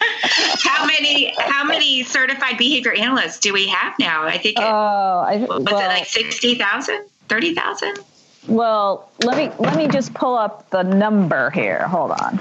[0.64, 4.24] how many how many certified behavior analysts do we have now?
[4.24, 4.58] I think.
[4.58, 8.00] It, oh, I, was well, it like 60,000, 30,000?
[8.48, 11.88] Well, let me let me just pull up the number here.
[11.88, 12.38] Hold on,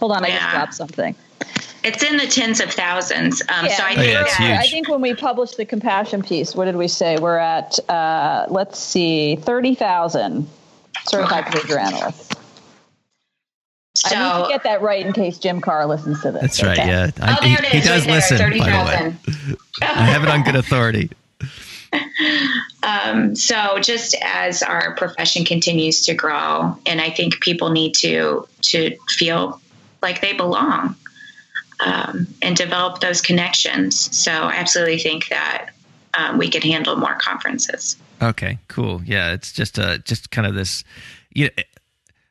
[0.00, 0.24] hold on.
[0.24, 1.14] I just dropped something.
[1.84, 3.42] It's in the tens of thousands.
[3.42, 3.76] Um, yeah.
[3.76, 6.76] So I think, oh, yeah, I think when we published the compassion piece, what did
[6.76, 7.16] we say?
[7.18, 10.48] We're at uh, let's see, thirty thousand
[11.04, 12.34] certified behavior analysts.
[14.08, 16.40] So, I need to get that right in case Jim Carr listens to this.
[16.40, 16.78] That's right.
[16.78, 16.88] Okay.
[16.88, 18.38] Yeah, I, oh, he, he, does right listen.
[18.38, 18.76] 30, by 000.
[18.84, 21.10] the way, I have it on good authority.
[22.82, 28.46] um, so just as our profession continues to grow, and I think people need to
[28.62, 29.60] to feel
[30.02, 30.96] like they belong
[31.80, 34.16] um, and develop those connections.
[34.16, 35.70] So I absolutely think that
[36.14, 37.96] um, we could handle more conferences.
[38.22, 39.02] Okay, cool.
[39.04, 40.84] Yeah, it's just uh just kind of this
[41.34, 41.62] you know,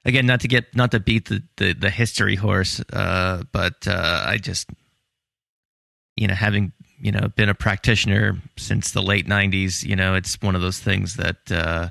[0.06, 4.24] again not to get not to beat the the, the history horse uh but uh
[4.28, 4.70] I just
[6.15, 10.41] you know having you know been a practitioner since the late 90s, you know, it's
[10.41, 11.89] one of those things that uh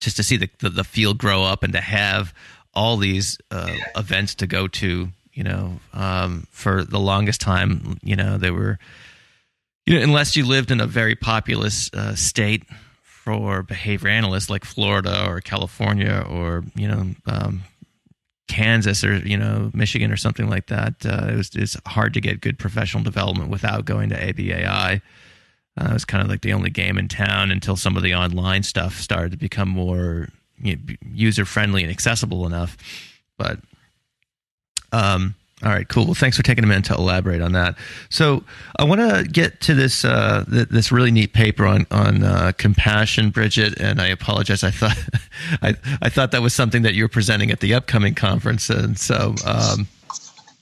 [0.00, 2.34] just to see the the, the field grow up and to have
[2.72, 8.16] all these uh, events to go to, you know, um, for the longest time, you
[8.16, 8.78] know, they were
[9.86, 12.64] you know, unless you lived in a very populous uh, state
[13.24, 17.62] for behavior analysts like Florida or California or you know um,
[18.48, 22.20] Kansas or you know Michigan or something like that, uh, it was it's hard to
[22.20, 25.00] get good professional development without going to ABAI.
[25.80, 28.14] Uh, it was kind of like the only game in town until some of the
[28.14, 30.28] online stuff started to become more
[30.60, 32.76] you know, user friendly and accessible enough.
[33.38, 33.58] But
[34.92, 36.04] um, all right, cool.
[36.04, 37.76] Well, thanks for taking a minute to elaborate on that.
[38.10, 38.42] So,
[38.76, 42.52] I want to get to this uh, th- this really neat paper on on uh,
[42.58, 43.80] compassion, Bridget.
[43.80, 44.64] And I apologize.
[44.64, 44.98] I thought
[45.62, 48.98] I I thought that was something that you were presenting at the upcoming conference, and
[48.98, 49.86] so um,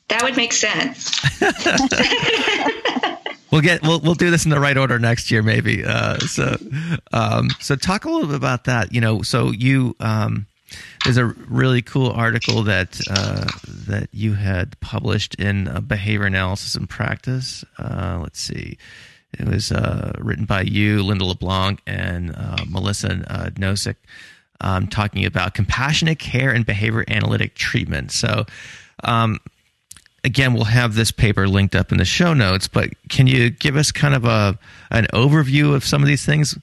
[0.08, 1.18] that would make sense.
[3.50, 5.84] we'll get we'll we'll do this in the right order next year, maybe.
[5.84, 6.56] Uh, so,
[7.12, 8.92] um, so talk a little bit about that.
[8.92, 9.96] You know, so you.
[10.00, 10.46] Um,
[11.04, 13.46] there's a really cool article that uh,
[13.86, 17.64] that you had published in uh, Behavior Analysis in Practice.
[17.78, 18.78] Uh, let's see,
[19.38, 23.96] it was uh, written by you, Linda LeBlanc, and uh, Melissa uh, Nosik,
[24.60, 28.12] um, talking about compassionate care and behavior analytic treatment.
[28.12, 28.46] So.
[29.04, 29.40] Um,
[30.24, 33.76] again, we'll have this paper linked up in the show notes, but can you give
[33.76, 34.58] us kind of a
[34.90, 36.56] an overview of some of these things?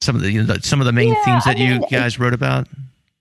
[0.00, 1.88] Some of the, you know, some of the main yeah, themes that I mean, you
[1.90, 2.66] guys wrote about.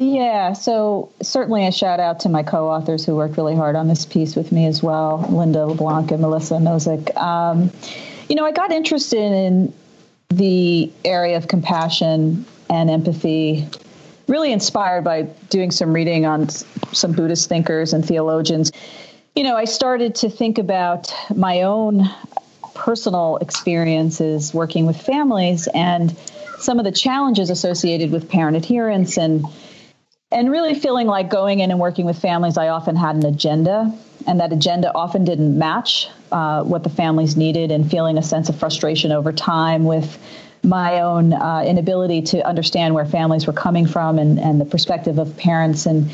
[0.01, 4.03] Yeah, so certainly a shout out to my co-authors who worked really hard on this
[4.03, 7.15] piece with me as well, Linda LeBlanc and Melissa Nosik.
[7.15, 7.69] Um,
[8.27, 9.71] you know, I got interested in
[10.29, 13.67] the area of compassion and empathy,
[14.27, 18.71] really inspired by doing some reading on some Buddhist thinkers and theologians.
[19.35, 22.09] You know, I started to think about my own
[22.73, 26.17] personal experiences working with families and
[26.57, 29.45] some of the challenges associated with parent adherence and
[30.31, 33.93] and really feeling like going in and working with families, I often had an agenda,
[34.27, 38.49] and that agenda often didn't match uh, what the families needed, and feeling a sense
[38.49, 40.17] of frustration over time with
[40.63, 45.17] my own uh, inability to understand where families were coming from and, and the perspective
[45.17, 45.85] of parents.
[45.85, 46.11] And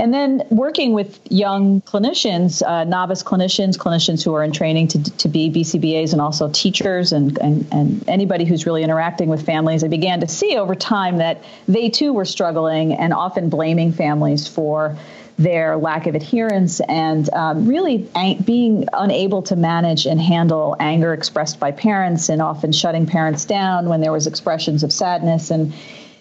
[0.00, 5.02] and then working with young clinicians, uh, novice clinicians, clinicians who are in training to,
[5.16, 9.82] to be BCBAs and also teachers and, and, and anybody who's really interacting with families,
[9.82, 14.46] I began to see over time that they too were struggling and often blaming families
[14.46, 14.96] for
[15.36, 18.08] their lack of adherence and um, really
[18.44, 23.88] being unable to manage and handle anger expressed by parents and often shutting parents down
[23.88, 25.72] when there was expressions of sadness and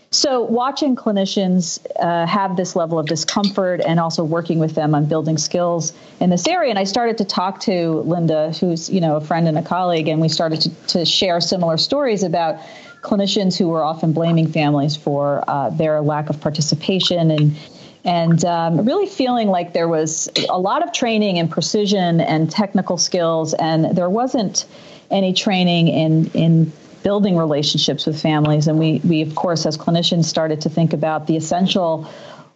[0.09, 5.05] so, watching clinicians uh, have this level of discomfort and also working with them on
[5.05, 5.91] building skills
[6.21, 9.49] in this area, and I started to talk to Linda, who's you know a friend
[9.49, 12.57] and a colleague, and we started to, to share similar stories about
[13.01, 17.57] clinicians who were often blaming families for uh, their lack of participation and
[18.05, 22.97] and um, really feeling like there was a lot of training in precision and technical
[22.97, 24.65] skills, and there wasn't
[25.11, 26.71] any training in in
[27.07, 28.67] building relationships with families.
[28.67, 32.05] And we, we, of course, as clinicians, started to think about the essential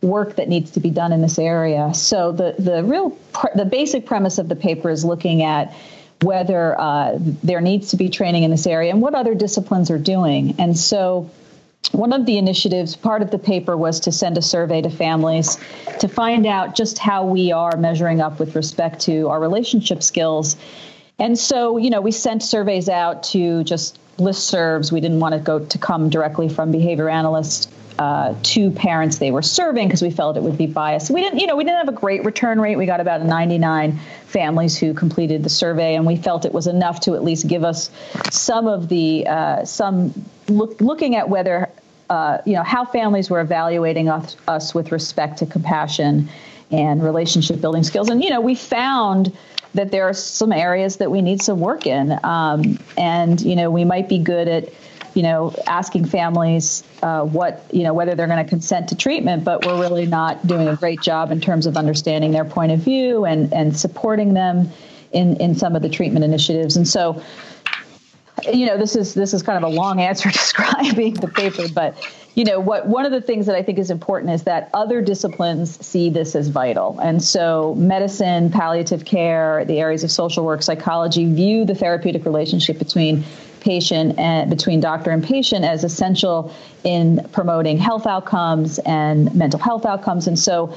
[0.02, 1.94] work that needs to be done in this area.
[1.94, 3.18] So the, the real,
[3.56, 5.74] the basic premise of the paper is looking at
[6.22, 9.98] whether uh, there needs to be training in this area and what other disciplines are
[9.98, 10.56] doing.
[10.60, 11.32] And so
[11.94, 15.58] one of the initiatives, part of the paper was to send a survey to families
[16.00, 20.58] to find out just how we are measuring up with respect to our relationship skills.
[21.18, 24.92] And so, you know, we sent surveys out to just listservs.
[24.92, 27.68] We didn't want to go to come directly from behavior analysts
[28.00, 31.12] uh, to parents they were serving because we felt it would be biased.
[31.12, 32.76] We didn't, you know, we didn't have a great return rate.
[32.76, 37.02] We got about 99 families who completed the survey, and we felt it was enough
[37.02, 37.92] to at least give us
[38.32, 40.14] some of the uh, some
[40.48, 41.70] look, looking at whether
[42.10, 46.30] uh, you know how families were evaluating us, us with respect to compassion
[46.72, 48.10] and relationship building skills.
[48.10, 49.36] And you know, we found
[49.74, 52.18] that there are some areas that we need some work in.
[52.24, 54.70] Um, and, you know, we might be good at,
[55.14, 59.44] you know, asking families uh, what, you know, whether they're going to consent to treatment,
[59.44, 62.80] but we're really not doing a great job in terms of understanding their point of
[62.80, 64.70] view and, and supporting them
[65.12, 66.78] in, in some of the treatment initiatives.
[66.78, 67.22] And so,
[68.52, 71.96] you know, this is this is kind of a long answer describing the paper, but
[72.36, 75.02] you know what one of the things that i think is important is that other
[75.02, 76.98] disciplines see this as vital.
[77.00, 82.80] And so medicine palliative care the areas of social work psychology view the therapeutic relationship
[82.80, 83.24] between
[83.60, 86.54] patient and between doctor and patient as essential
[86.84, 90.26] in promoting health outcomes and mental health outcomes.
[90.28, 90.76] And so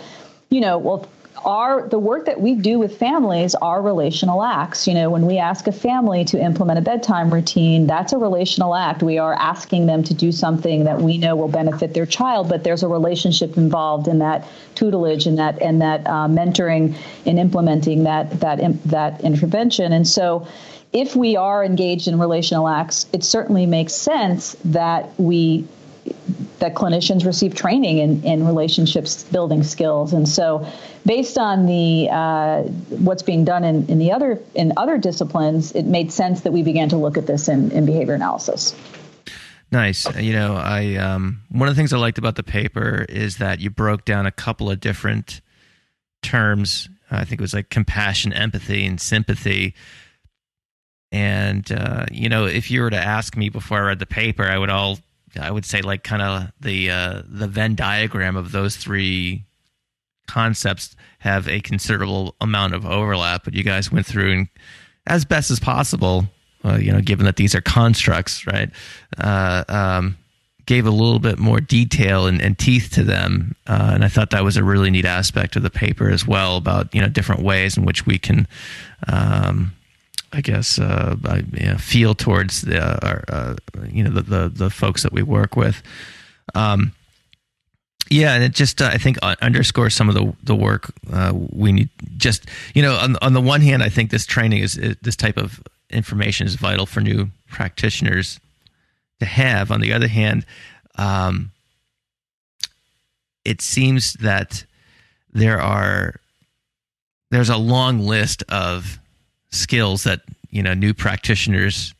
[0.51, 1.07] you know well
[1.45, 4.87] our the work that we do with families are relational acts.
[4.87, 8.75] You know, when we ask a family to implement a bedtime routine, that's a relational
[8.75, 9.03] act.
[9.03, 12.65] We are asking them to do something that we know will benefit their child, but
[12.65, 18.05] there's a relationship involved in that tutelage and that and that uh, mentoring in implementing
[18.05, 19.93] that that that intervention.
[19.93, 20.47] And so
[20.93, 25.67] if we are engaged in relational acts, it certainly makes sense that we
[26.59, 30.13] that clinicians receive training in, in relationships building skills.
[30.13, 30.67] And so,
[31.05, 32.63] based on the uh,
[32.99, 36.63] what's being done in, in the other in other disciplines, it made sense that we
[36.63, 38.75] began to look at this in, in behavior analysis.
[39.71, 40.07] Nice.
[40.17, 43.61] You know, I um, one of the things I liked about the paper is that
[43.61, 45.41] you broke down a couple of different
[46.23, 46.89] terms.
[47.11, 49.75] I think it was like compassion, empathy, and sympathy.
[51.11, 54.45] And uh, you know, if you were to ask me before I read the paper,
[54.45, 54.99] I would all
[55.37, 59.45] I would say like kind of the uh, the Venn diagram of those three
[60.27, 63.45] concepts have a considerable amount of overlap.
[63.45, 64.49] But you guys went through and
[65.07, 66.25] as best as possible,
[66.65, 68.71] uh, you know, given that these are constructs, right?
[69.19, 70.17] Uh, um,
[70.67, 74.31] gave a little bit more detail and, and teeth to them, uh, and I thought
[74.31, 77.43] that was a really neat aspect of the paper as well about you know different
[77.43, 78.47] ways in which we can.
[79.07, 79.74] Um,
[80.35, 83.55] I guess uh, I, know, feel towards the, uh, our, uh,
[83.89, 85.83] you know the, the, the folks that we work with.
[86.55, 86.93] Um,
[88.11, 91.73] yeah, and it just uh, I think underscores some of the the work uh, we
[91.73, 91.89] need.
[92.17, 95.17] Just you know, on on the one hand, I think this training is, is this
[95.17, 98.41] type of information is vital for new practitioners
[99.21, 99.71] to have.
[99.71, 100.45] On the other hand,
[100.97, 101.53] um,
[103.45, 104.65] it seems that
[105.33, 106.17] there are
[107.31, 108.99] there's a long list of
[109.55, 111.95] skills that you know new practitioners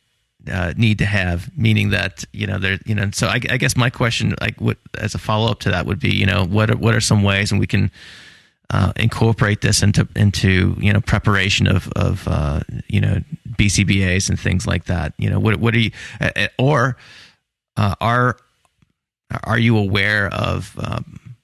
[0.51, 3.75] uh, need to have meaning that you know there you know so I, I, guess
[3.75, 6.77] my question like what as a follow-up to that would be you know what are,
[6.77, 7.89] what are some ways and we can
[8.69, 13.19] uh, incorporate this into into you know preparation of of uh, you know
[13.51, 16.97] BCBAs and things like that you know what what are you uh, uh, or
[17.77, 18.37] uh, are
[19.43, 21.35] are you aware of um,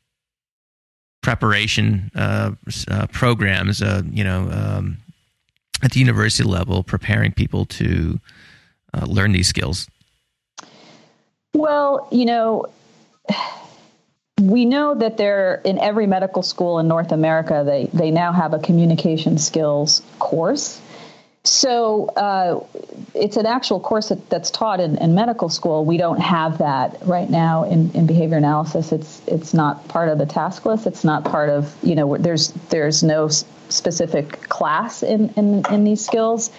[1.22, 2.12] preparation
[3.12, 3.82] programs
[4.12, 4.98] you know um,
[5.84, 8.20] at the university level preparing people to
[8.94, 9.88] uh, learn these skills?
[11.54, 12.68] Well, you know,
[14.42, 18.54] we know that they're in every medical school in North America, they, they now have
[18.54, 20.81] a communication skills course.
[21.44, 22.64] So uh,
[23.16, 25.86] it's an actual course that, that's taught in, in, medical school.
[25.86, 28.92] We don't have that right now in, in behavior analysis.
[28.92, 30.86] It's it's not part of the task list.
[30.86, 36.06] It's not part of you know there's there's no specific class in in, in these
[36.06, 36.52] skills.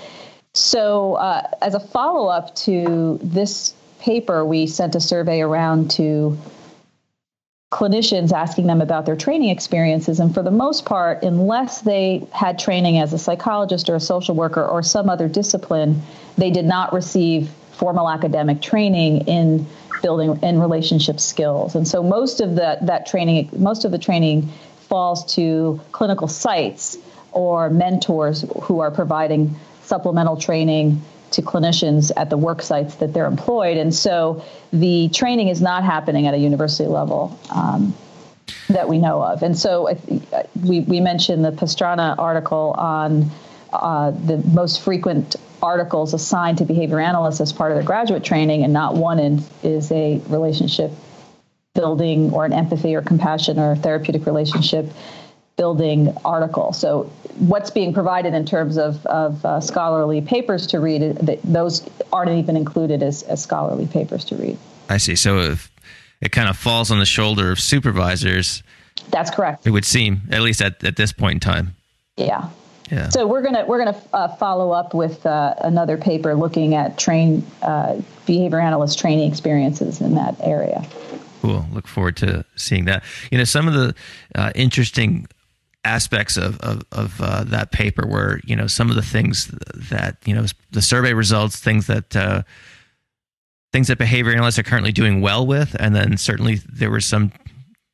[0.53, 6.37] So uh, as a follow up to this paper, we sent a survey around to
[7.73, 10.21] clinicians asking them about their training experiences.
[10.21, 14.35] And for the most part, unless they had training as a psychologist or a social
[14.35, 16.03] worker or some other discipline,
[16.37, 19.67] they did not receive formal academic training in
[20.03, 21.75] building in relationship skills.
[21.75, 24.51] And so most of the, that training, most of the training
[24.89, 26.99] falls to clinical sites
[27.33, 31.01] or mentors who are providing supplemental training
[31.33, 33.77] to clinicians at the work sites that they're employed.
[33.77, 37.95] And so the training is not happening at a university level um,
[38.69, 39.43] that we know of.
[39.43, 39.97] And so
[40.63, 43.31] we, we mentioned the Pastrana article on
[43.73, 48.65] uh, the most frequent articles assigned to behavior analysts as part of their graduate training,
[48.65, 50.91] and not one in, is a relationship
[51.75, 54.87] building or an empathy or compassion or therapeutic relationship
[55.57, 56.73] building article.
[56.73, 57.05] So
[57.39, 62.57] what's being provided in terms of, of uh, scholarly papers to read, those aren't even
[62.57, 64.59] included as, as scholarly papers to read.
[64.89, 65.15] I see.
[65.15, 65.73] So if
[66.23, 68.63] it kind of falls on the shoulder of supervisors.
[69.11, 69.67] That's correct.
[69.67, 71.75] It would seem, at least at, at this point in time.
[72.17, 72.49] Yeah.
[72.91, 73.09] Yeah.
[73.09, 77.45] So we're gonna we're gonna uh, follow up with uh, another paper looking at train
[77.63, 80.85] uh, behavior analyst training experiences in that area.
[81.41, 81.65] Cool.
[81.73, 83.03] Look forward to seeing that.
[83.31, 83.95] You know, some of the
[84.35, 85.27] uh, interesting
[85.85, 90.17] aspects of of, of uh, that paper were you know some of the things that
[90.25, 92.43] you know the survey results things that uh,
[93.73, 97.33] things that behavior analysts are currently doing well with and then certainly there were some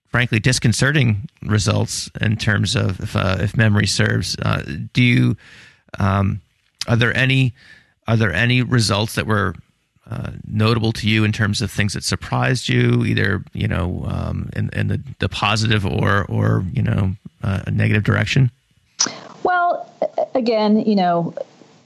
[0.09, 4.37] frankly disconcerting results in terms of if, uh, if memory serves.
[4.43, 4.63] Uh,
[4.93, 5.37] do you
[5.99, 6.41] um,
[6.87, 7.55] are there any
[8.07, 9.55] are there any results that were
[10.11, 14.49] uh, notable to you in terms of things that surprised you, either you know um,
[14.57, 18.51] in, in the, the positive or or you know uh, a negative direction?
[19.43, 19.91] Well,
[20.35, 21.35] again, you know,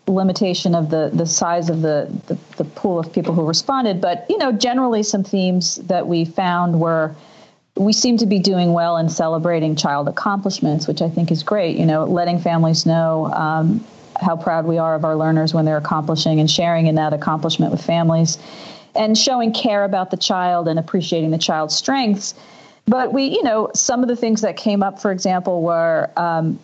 [0.06, 4.26] limitation of the the size of the, the, the pool of people who responded, but
[4.28, 7.14] you know, generally some themes that we found were
[7.76, 11.76] we seem to be doing well in celebrating child accomplishments, which I think is great.
[11.76, 13.84] You know, letting families know um,
[14.22, 17.72] how proud we are of our learners when they're accomplishing and sharing in that accomplishment
[17.72, 18.38] with families
[18.94, 22.34] and showing care about the child and appreciating the child's strengths.
[22.86, 26.58] But we, you know, some of the things that came up, for example, were um,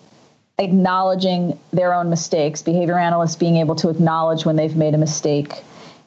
[0.59, 5.62] acknowledging their own mistakes, behavior analysts being able to acknowledge when they've made a mistake,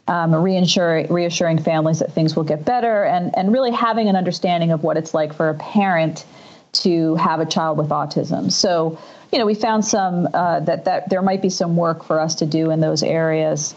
[0.07, 4.71] um, reassuring, reassuring families that things will get better, and, and really having an understanding
[4.71, 6.25] of what it's like for a parent
[6.73, 8.51] to have a child with autism.
[8.51, 8.99] So,
[9.31, 12.35] you know, we found some uh, that that there might be some work for us
[12.35, 13.75] to do in those areas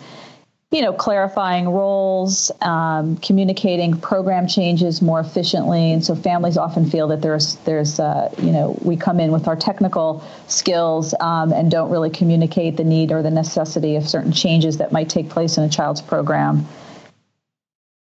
[0.75, 7.07] you know, clarifying roles, um, communicating program changes more efficiently, and so families often feel
[7.07, 11.71] that there's there's uh, you know we come in with our technical skills um, and
[11.71, 15.57] don't really communicate the need or the necessity of certain changes that might take place
[15.59, 16.67] in a child's program.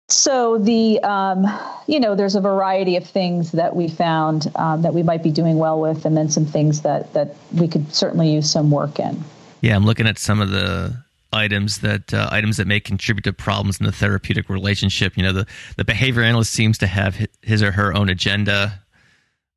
[0.08, 1.46] So the um,
[1.86, 5.30] you know there's a variety of things that we found um, that we might be
[5.30, 8.98] doing well with, and then some things that that we could certainly use some work
[8.98, 9.22] in.
[9.60, 10.96] Yeah, I'm looking at some of the
[11.32, 15.14] items that uh, items that may contribute to problems in the therapeutic relationship.
[15.14, 15.46] You know, the
[15.76, 18.80] the behavior analyst seems to have his or her own agenda.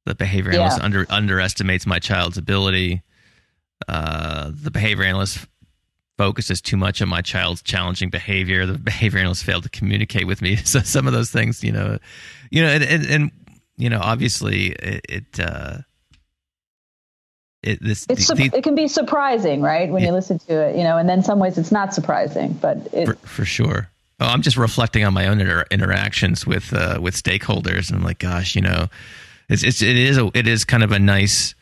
[0.06, 0.86] The behavior analyst yeah.
[0.86, 3.04] under underestimates my child's ability.
[3.88, 5.48] Uh, the behavior analyst
[6.22, 8.68] focuses too much on my child's challenging behavior.
[8.68, 10.56] The behavior analyst failed to communicate with me.
[10.72, 11.98] So some of those things, you know,
[12.52, 13.32] you know, and and, and
[13.76, 15.06] you know, obviously it.
[15.10, 15.78] it uh,
[17.64, 20.84] it, this, the, the, it can be surprising, right, when you listen to it, you
[20.84, 23.88] know, and then some ways it's not surprising, but it, for, for sure.
[24.20, 28.04] Oh, I'm just reflecting on my own inter- interactions with uh, with stakeholders, and I'm
[28.04, 28.88] like, gosh, you know,
[29.48, 31.54] it's, it's it is a, it is kind of a nice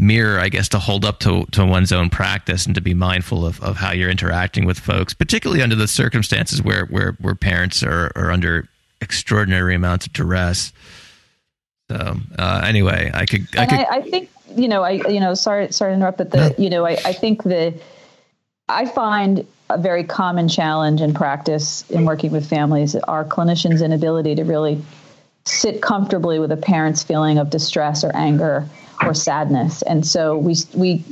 [0.00, 3.44] mirror, I guess, to hold up to to one's own practice and to be mindful
[3.44, 7.82] of, of how you're interacting with folks, particularly under the circumstances where where where parents
[7.82, 8.68] are are under
[9.00, 10.72] extraordinary amounts of duress.
[11.90, 13.46] So uh, anyway, I could.
[13.58, 14.82] I, could I, I, think you know.
[14.82, 15.34] I you know.
[15.34, 16.54] Sorry, sorry to interrupt, but the no.
[16.56, 16.86] you know.
[16.86, 17.74] I, I think the.
[18.68, 24.36] I find a very common challenge in practice in working with families are clinicians' inability
[24.36, 24.80] to really
[25.44, 28.68] sit comfortably with a parent's feeling of distress or anger
[29.04, 31.04] or sadness, and so we we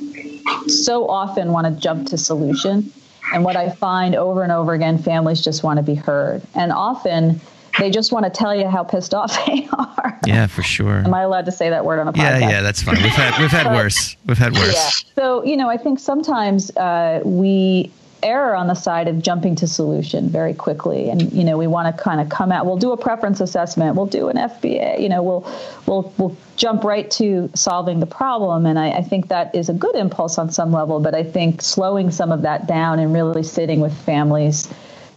[0.66, 2.92] so often want to jump to solution.
[3.34, 6.72] And what I find over and over again, families just want to be heard, and
[6.72, 7.40] often
[7.78, 10.18] they just want to tell you how pissed off they are.
[10.26, 10.98] Yeah, for sure.
[10.98, 12.40] Am I allowed to say that word on a podcast?
[12.40, 12.96] Yeah, yeah, that's fine.
[12.96, 14.16] We've had we've had worse.
[14.26, 14.74] We've had worse.
[14.74, 15.12] Yeah.
[15.14, 17.90] So you know, I think sometimes uh, we
[18.22, 21.94] err on the side of jumping to solution very quickly, and you know, we want
[21.94, 22.66] to kind of come out.
[22.66, 23.96] We'll do a preference assessment.
[23.96, 25.00] We'll do an FBA.
[25.00, 25.52] You know, we'll
[25.86, 29.74] we'll we'll jump right to solving the problem, and I, I think that is a
[29.74, 31.00] good impulse on some level.
[31.00, 34.68] But I think slowing some of that down and really sitting with families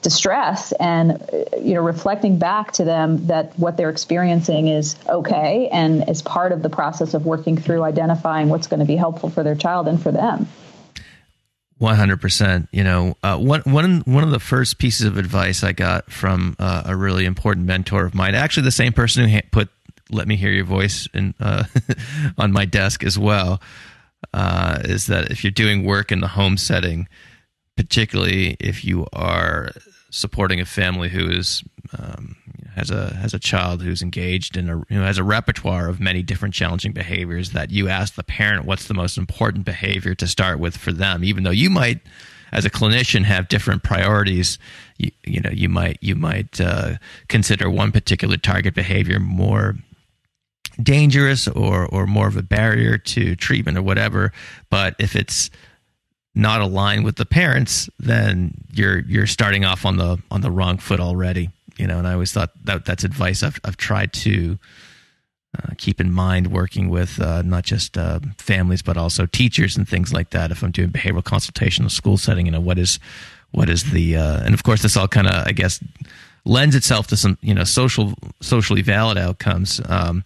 [0.02, 1.24] distress and
[1.62, 6.52] you know reflecting back to them that what they're experiencing is okay and is part
[6.52, 9.88] of the process of working through identifying what's going to be helpful for their child
[9.88, 10.48] and for them
[11.82, 16.12] 100% you know uh, one, one, one of the first pieces of advice i got
[16.12, 19.70] from uh, a really important mentor of mine actually the same person who put
[20.12, 21.64] let me hear your voice in, uh,
[22.38, 23.60] on my desk as well
[24.34, 27.08] uh, is that if you're doing work in the home setting
[27.76, 29.72] particularly if you are
[30.12, 31.64] supporting a family who is
[31.98, 32.36] um,
[32.76, 36.24] has a has a child who's engaged in a who has a repertoire of many
[36.24, 40.60] different challenging behaviors that you ask the parent what's the most important behavior to start
[40.60, 42.00] with for them even though you might
[42.52, 44.58] as a clinician have different priorities
[44.98, 46.96] you, you know you might you might uh,
[47.28, 49.76] consider one particular target behavior more
[50.82, 54.32] dangerous or or more of a barrier to treatment or whatever
[54.70, 55.50] but if it's
[56.34, 60.78] not aligned with the parents, then you're you're starting off on the on the wrong
[60.78, 61.50] foot already.
[61.78, 64.58] You know, and I always thought that that's advice I've I've tried to
[65.58, 69.88] uh, keep in mind working with uh, not just uh, families but also teachers and
[69.88, 70.52] things like that.
[70.52, 73.00] If I'm doing behavioral consultation in a school setting, you know, what is
[73.52, 75.84] what is the uh, and of course this all kind of I guess
[76.46, 79.82] lends itself to some you know social socially valid outcomes.
[79.88, 80.24] Um,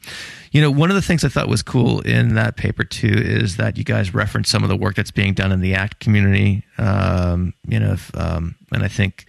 [0.51, 3.57] you know, one of the things I thought was cool in that paper too is
[3.57, 6.63] that you guys reference some of the work that's being done in the ACT community.
[6.77, 9.25] Um, you know, if, um, and I think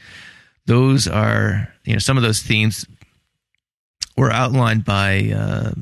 [0.66, 2.86] those are you know some of those themes
[4.16, 5.72] were outlined by uh,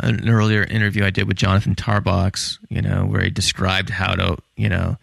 [0.00, 2.58] an earlier interview I did with Jonathan Tarbox.
[2.68, 4.96] You know, where he described how to you know.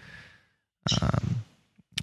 [1.01, 1.35] Um,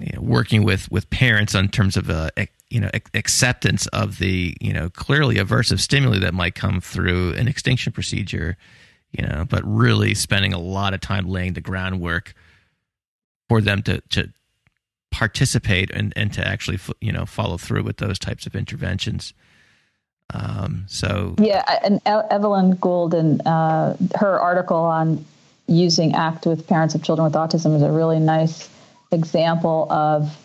[0.00, 2.30] you know, working with with parents on terms of uh,
[2.70, 7.48] you know acceptance of the you know clearly aversive stimuli that might come through an
[7.48, 8.56] extinction procedure
[9.12, 12.34] you know but really spending a lot of time laying the groundwork
[13.48, 14.30] for them to to
[15.10, 19.34] participate and and to actually you know follow through with those types of interventions.
[20.34, 25.24] Um, so yeah and evelyn gould and uh, her article on
[25.66, 28.68] using act with parents of children with autism is a really nice
[29.10, 30.36] example of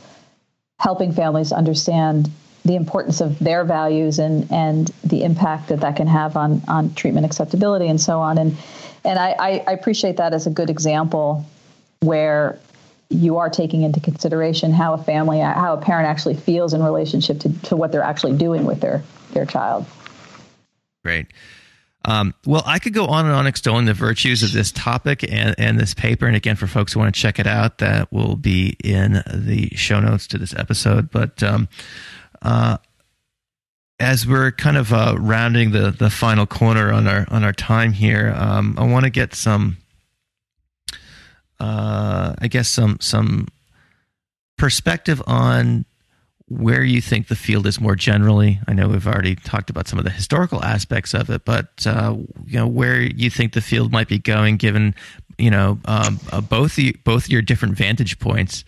[0.79, 2.29] helping families understand
[2.65, 6.93] the importance of their values and and the impact that that can have on on
[6.93, 8.37] treatment acceptability and so on.
[8.37, 8.57] And
[9.05, 11.45] and I, I appreciate that as a good example
[12.01, 12.57] where
[13.09, 17.39] you are taking into consideration how a family how a parent actually feels in relationship
[17.39, 19.85] to, to what they're actually doing with their their child
[21.03, 21.27] great
[22.05, 25.55] um, well, I could go on and on extolling the virtues of this topic and,
[25.57, 26.27] and this paper.
[26.27, 29.69] And again, for folks who want to check it out, that will be in the
[29.75, 31.11] show notes to this episode.
[31.11, 31.69] But um,
[32.41, 32.77] uh,
[33.99, 37.93] as we're kind of uh, rounding the, the final corner on our on our time
[37.93, 39.77] here, um, I want to get some,
[41.63, 43.47] uh, I guess some some
[44.57, 45.85] perspective on
[46.49, 48.59] where you think the field is more generally.
[48.67, 52.17] I know we've already talked about some of the historical aspects of it, but uh,
[52.45, 54.93] you know where you think the field might be going, given
[55.37, 58.65] you know um, uh, both the, both your different vantage points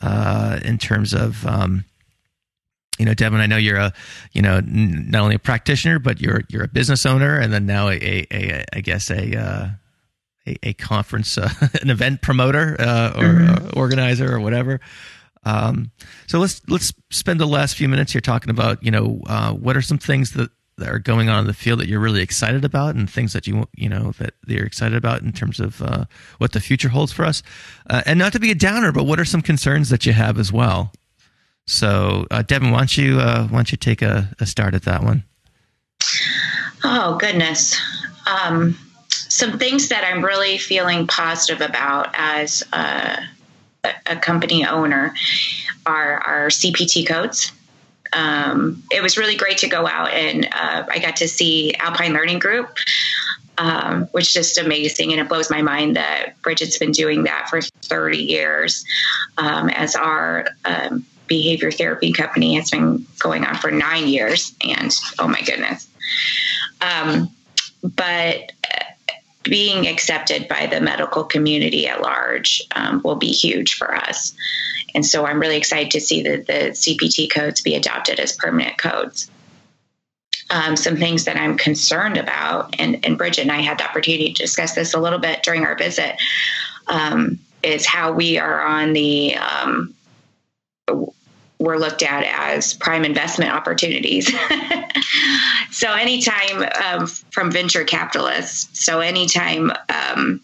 [0.00, 1.46] uh, in terms of.
[1.46, 1.84] Um,
[2.98, 3.92] you know, Devon, I know you're a,
[4.32, 7.88] you know, not only a practitioner, but you're you're a business owner, and then now
[7.90, 9.68] a, a, a I guess a uh,
[10.46, 11.48] a, a, conference, uh,
[11.82, 13.78] an event promoter uh, or mm-hmm.
[13.78, 14.80] organizer or whatever.
[15.44, 15.92] Um,
[16.26, 19.76] so let's let's spend the last few minutes here talking about you know uh, what
[19.76, 22.64] are some things that, that are going on in the field that you're really excited
[22.64, 26.04] about, and things that you you know that you're excited about in terms of uh,
[26.38, 27.44] what the future holds for us,
[27.88, 30.36] uh, and not to be a downer, but what are some concerns that you have
[30.38, 30.92] as well.
[31.68, 34.82] So, uh, Devon, why don't you uh, why don't you take a, a, start at
[34.82, 35.22] that one?
[36.82, 37.76] Oh goodness.
[38.26, 38.76] Um,
[39.36, 43.20] some things that I'm really feeling positive about as uh,
[44.06, 45.14] a company owner
[45.84, 47.52] are our CPT codes.
[48.14, 52.14] Um, it was really great to go out and uh, I got to see Alpine
[52.14, 52.78] Learning Group,
[53.58, 55.12] um, which is just amazing.
[55.12, 58.86] And it blows my mind that Bridget's been doing that for 30 years
[59.36, 64.54] um, as our um, behavior therapy company has been going on for nine years.
[64.66, 65.86] And oh my goodness.
[66.80, 67.30] Um,
[67.82, 68.52] but
[69.48, 74.34] being accepted by the medical community at large um, will be huge for us.
[74.94, 78.78] And so I'm really excited to see that the CPT codes be adopted as permanent
[78.78, 79.30] codes.
[80.48, 84.32] Um, some things that I'm concerned about, and, and Bridget and I had the opportunity
[84.32, 86.16] to discuss this a little bit during our visit,
[86.86, 89.94] um, is how we are on the um,
[91.58, 94.30] we're looked at as prime investment opportunities.
[95.70, 100.40] so anytime um, from venture capitalists, so anytime um,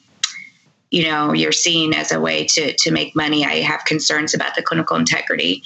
[0.90, 4.54] you know you're seen as a way to to make money, I have concerns about
[4.54, 5.62] the clinical integrity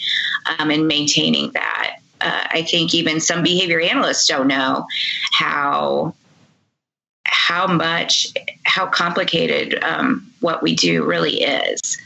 [0.58, 1.98] um, and maintaining that.
[2.20, 4.86] Uh, I think even some behavior analysts don't know
[5.32, 6.14] how
[7.24, 8.28] how much
[8.64, 11.98] how complicated um, what we do really is.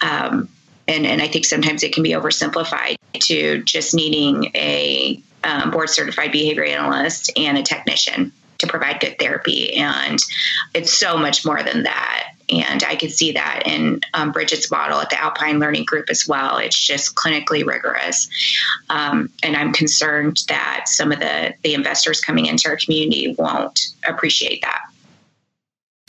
[0.00, 0.48] Um,
[0.88, 5.90] and, and I think sometimes it can be oversimplified to just needing a um, board
[5.90, 9.74] certified behavior analyst and a technician to provide good therapy.
[9.74, 10.18] And
[10.74, 12.32] it's so much more than that.
[12.50, 16.26] And I could see that in um, Bridget's model at the Alpine Learning Group as
[16.26, 16.56] well.
[16.56, 18.28] It's just clinically rigorous.
[18.88, 23.78] Um, and I'm concerned that some of the, the investors coming into our community won't
[24.08, 24.80] appreciate that.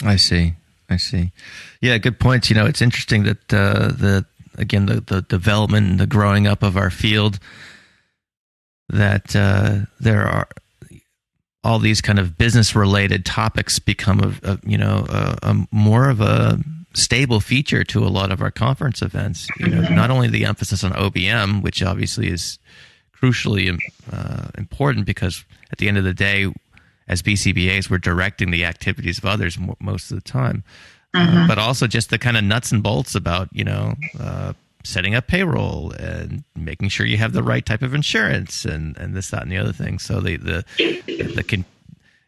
[0.04, 0.54] I see.
[0.90, 1.32] I see.
[1.82, 2.50] Yeah, good points.
[2.50, 4.26] You know, it's interesting that uh, the
[4.60, 7.39] again the, the development and the growing up of our field
[8.89, 10.47] that uh, there are
[11.64, 16.10] all these kind of business related topics become a, a you know a, a, more
[16.10, 16.60] of a
[16.93, 19.47] stable feature to a lot of our conference events.
[19.60, 22.60] You know not only the emphasis on obm which obviously is
[23.16, 23.78] crucially
[24.12, 26.51] uh, important because at the end of the day
[27.07, 30.64] as bcbas we're directing the activities of others most of the time
[31.14, 34.53] uh, but also just the kind of nuts and bolts about you know uh,
[34.84, 39.16] setting up payroll and making sure you have the right type of insurance and and
[39.16, 39.99] this that and the other thing.
[39.99, 40.66] So the the
[41.36, 41.66] the can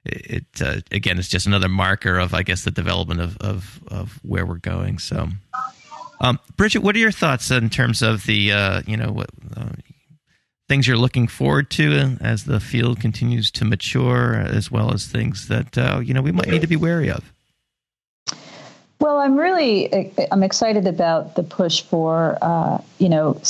[0.03, 4.19] it uh, again it's just another marker of I guess the development of of, of
[4.23, 4.99] where we're going.
[4.99, 5.29] So.
[6.23, 9.69] Um, Bridget, what are your thoughts in terms of the uh, you know what uh,
[10.69, 15.47] things you're looking forward to as the field continues to mature, as well as things
[15.47, 17.33] that uh, you know we might need to be wary of?
[19.01, 23.41] Well, I'm really I'm excited about the push for uh, you know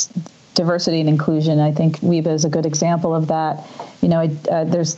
[0.54, 1.60] diversity and inclusion.
[1.60, 3.62] I think WIBA is a good example of that.
[4.00, 4.96] You know, uh, there's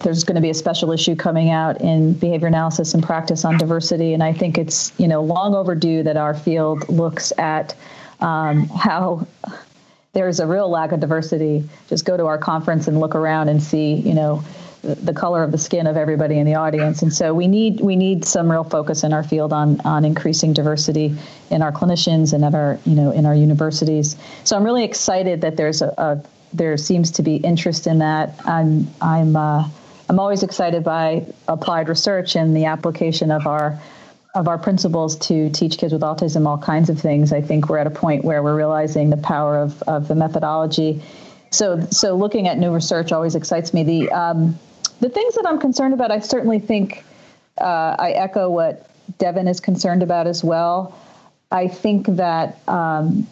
[0.00, 3.56] there's going to be a special issue coming out in behavior analysis in practice on
[3.56, 7.74] diversity, and I think it's you know long overdue that our field looks at
[8.20, 9.26] um, how
[10.12, 11.66] there's a real lack of diversity.
[11.88, 14.44] Just go to our conference and look around and see you know
[14.82, 17.02] the color of the skin of everybody in the audience.
[17.02, 20.52] And so we need we need some real focus in our field on on increasing
[20.52, 21.16] diversity
[21.50, 24.16] in our clinicians and at our you know in our universities.
[24.44, 26.22] So I'm really excited that there's a, a
[26.52, 28.34] there seems to be interest in that.
[28.46, 29.68] I'm I'm uh,
[30.08, 33.78] I'm always excited by applied research and the application of our
[34.34, 37.32] of our principles to teach kids with autism all kinds of things.
[37.32, 41.02] I think we're at a point where we're realizing the power of, of the methodology.
[41.50, 43.82] So, so looking at new research always excites me.
[43.82, 44.58] The um,
[45.00, 47.04] the things that I'm concerned about, I certainly think
[47.60, 48.88] uh, I echo what
[49.18, 50.98] Devon is concerned about as well.
[51.50, 53.26] I think that um,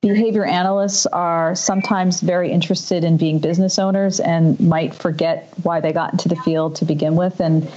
[0.00, 5.92] behavior analysts are sometimes very interested in being business owners and might forget why they
[5.92, 7.40] got into the field to begin with.
[7.40, 7.70] And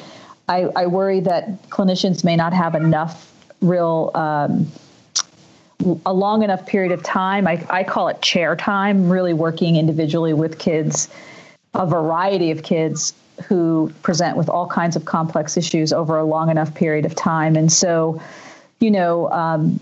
[0.48, 4.12] I, I worry that clinicians may not have enough real.
[4.14, 4.68] Um,
[6.08, 7.48] a long enough period of time.
[7.48, 11.08] I, I call it chair time, really working individually with kids
[11.78, 13.14] a variety of kids
[13.46, 17.56] who present with all kinds of complex issues over a long enough period of time.
[17.56, 18.22] And so,
[18.80, 19.80] you know, um,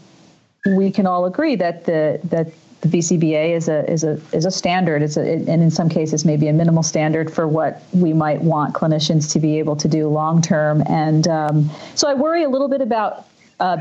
[0.66, 4.52] we can all agree that the that the BCBA is a is a is a
[4.52, 5.02] standard.
[5.02, 8.74] It's a, and in some cases maybe a minimal standard for what we might want
[8.74, 10.84] clinicians to be able to do long term.
[10.88, 13.28] And um, so I worry a little bit about.
[13.60, 13.78] Uh,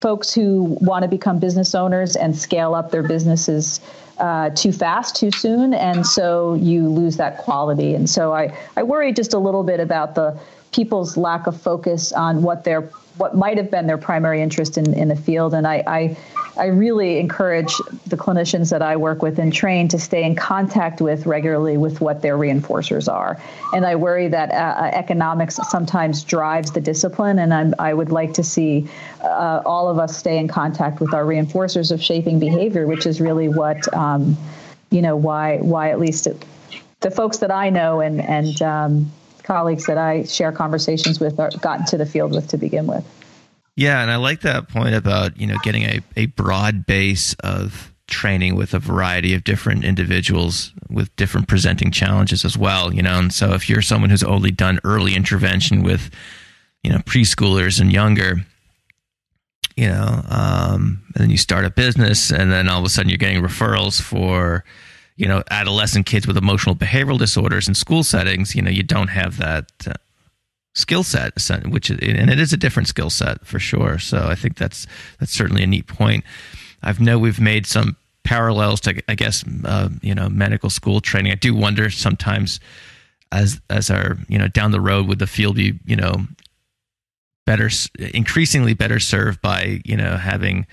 [0.00, 3.80] folks who want to become business owners and scale up their businesses
[4.20, 7.94] uh, too fast, too soon, and so you lose that quality.
[7.94, 10.38] And so I, I worry just a little bit about the
[10.72, 12.82] people's lack of focus on what their
[13.16, 15.52] what might have been their primary interest in, in the field.
[15.52, 16.16] And I, I
[16.56, 17.74] I really encourage
[18.06, 22.00] the clinicians that I work with and train to stay in contact with regularly with
[22.00, 23.40] what their reinforcers are.
[23.72, 28.10] And I worry that uh, uh, economics sometimes drives the discipline, and I'm, i would
[28.10, 28.88] like to see
[29.22, 33.20] uh, all of us stay in contact with our reinforcers of shaping behavior, which is
[33.20, 34.36] really what um,
[34.90, 36.44] you know why why at least it,
[37.00, 39.12] the folks that I know and and um,
[39.44, 43.04] colleagues that I share conversations with are, got into the field with to begin with.
[43.80, 47.94] Yeah, and I like that point about you know getting a, a broad base of
[48.08, 52.92] training with a variety of different individuals with different presenting challenges as well.
[52.92, 56.10] You know, and so if you're someone who's only done early intervention with
[56.82, 58.44] you know preschoolers and younger,
[59.76, 63.08] you know, um, and then you start a business, and then all of a sudden
[63.08, 64.62] you're getting referrals for
[65.16, 68.54] you know adolescent kids with emotional behavioral disorders in school settings.
[68.54, 69.72] You know, you don't have that.
[69.86, 69.94] Uh,
[70.74, 71.34] skill set,
[71.66, 73.98] which and it is a different skill set for sure.
[73.98, 74.86] So I think that's
[75.18, 76.24] that's certainly a neat point.
[76.82, 81.32] I've know we've made some parallels to, I guess, uh, you know, medical school training.
[81.32, 82.60] I do wonder sometimes,
[83.32, 86.26] as as our you know down the road, would the field be you know
[87.46, 87.70] better,
[88.14, 90.66] increasingly better served by you know having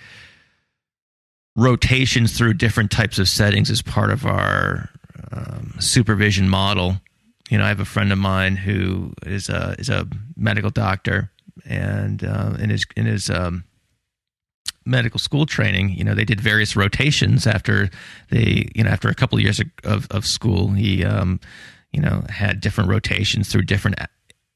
[1.55, 4.89] rotations through different types of settings as part of our
[5.31, 7.01] um, supervision model
[7.49, 11.31] you know, I have a friend of mine who is a is a medical doctor,
[11.65, 13.63] and uh, in his in his um,
[14.85, 17.89] medical school training, you know, they did various rotations after
[18.29, 21.39] they, you know, after a couple of years of of, school, he, um,
[21.91, 23.97] you know, had different rotations through different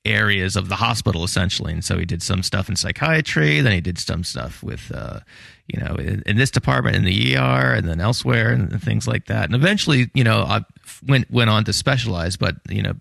[0.03, 1.73] areas of the hospital essentially.
[1.73, 5.19] And so he did some stuff in psychiatry then he did some stuff with uh,
[5.67, 9.27] you know in, in, this department in the er and then elsewhere and things like
[9.27, 9.45] that.
[9.45, 10.63] And eventually you know i
[11.07, 12.93] went went on to specialize but you know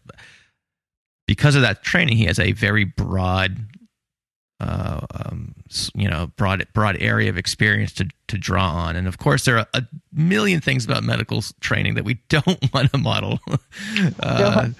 [1.27, 3.57] because of that training he has a very broad
[4.61, 5.55] uh, um,
[5.95, 8.95] you know broad broad area of experience to to draw on.
[8.95, 9.83] And of course there are a
[10.13, 13.41] million things about medical training that we don't want to model.
[14.21, 14.71] Uh,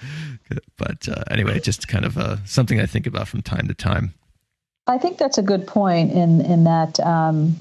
[0.77, 4.13] but uh, anyway, just kind of uh, something I think about from time to time.
[4.85, 7.55] I think that's a good point in in that um,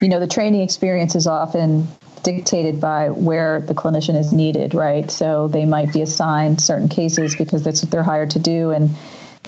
[0.00, 1.86] you know the training experience is often
[2.22, 5.10] dictated by where the clinician is needed, right?
[5.10, 8.90] So they might be assigned certain cases because that's what they're hired to do, and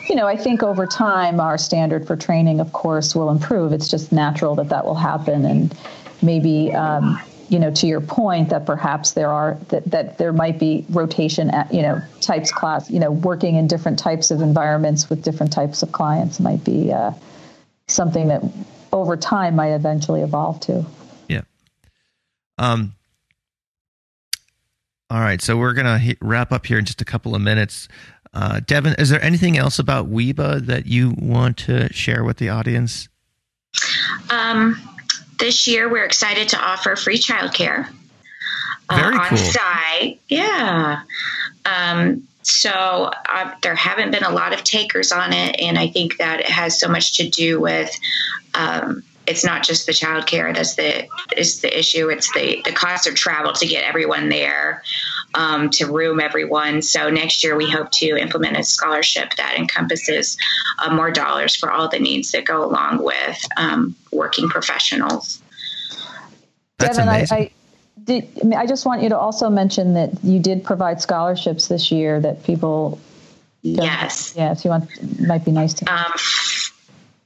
[0.09, 3.73] you know I think over time our standard for training, of course, will improve.
[3.73, 5.77] It's just natural that that will happen, and
[6.23, 6.73] maybe.
[6.73, 7.21] Um,
[7.51, 11.51] you know, to your point that perhaps there are that, that there might be rotation
[11.51, 15.53] at, you know, types class, you know, working in different types of environments with different
[15.53, 17.13] types of clients might be uh,
[17.87, 18.43] something that
[18.93, 20.85] over time might eventually evolve to.
[22.59, 22.95] Um,
[25.11, 25.41] all right.
[25.41, 27.89] So we're going to wrap up here in just a couple of minutes.
[28.33, 32.49] Uh, Devon, is there anything else about WIBA that you want to share with the
[32.49, 33.09] audience?
[34.31, 34.77] Um,
[35.39, 37.89] this year, we're excited to offer free childcare
[38.89, 40.21] uh, Very on site.
[40.29, 41.03] Yeah.
[41.65, 46.19] Um, so uh, there haven't been a lot of takers on it, and I think
[46.19, 47.97] that it has so much to do with.
[48.55, 52.09] Um, it's not just the childcare that's the is the issue.
[52.09, 54.83] It's the the cost of travel to get everyone there,
[55.35, 56.83] um, to room everyone.
[56.83, 60.37] So next year we hope to implement a scholarship that encompasses
[60.79, 65.43] uh, more dollars for all the needs that go along with um, working professionals.
[66.79, 67.37] That's Devon, amazing.
[67.37, 67.51] I, I
[68.03, 71.69] did, I, mean, I just want you to also mention that you did provide scholarships
[71.69, 73.01] this year that people.
[73.63, 74.35] Yes.
[74.37, 75.91] Yeah, if you want, might be nice to.
[75.91, 76.13] Um,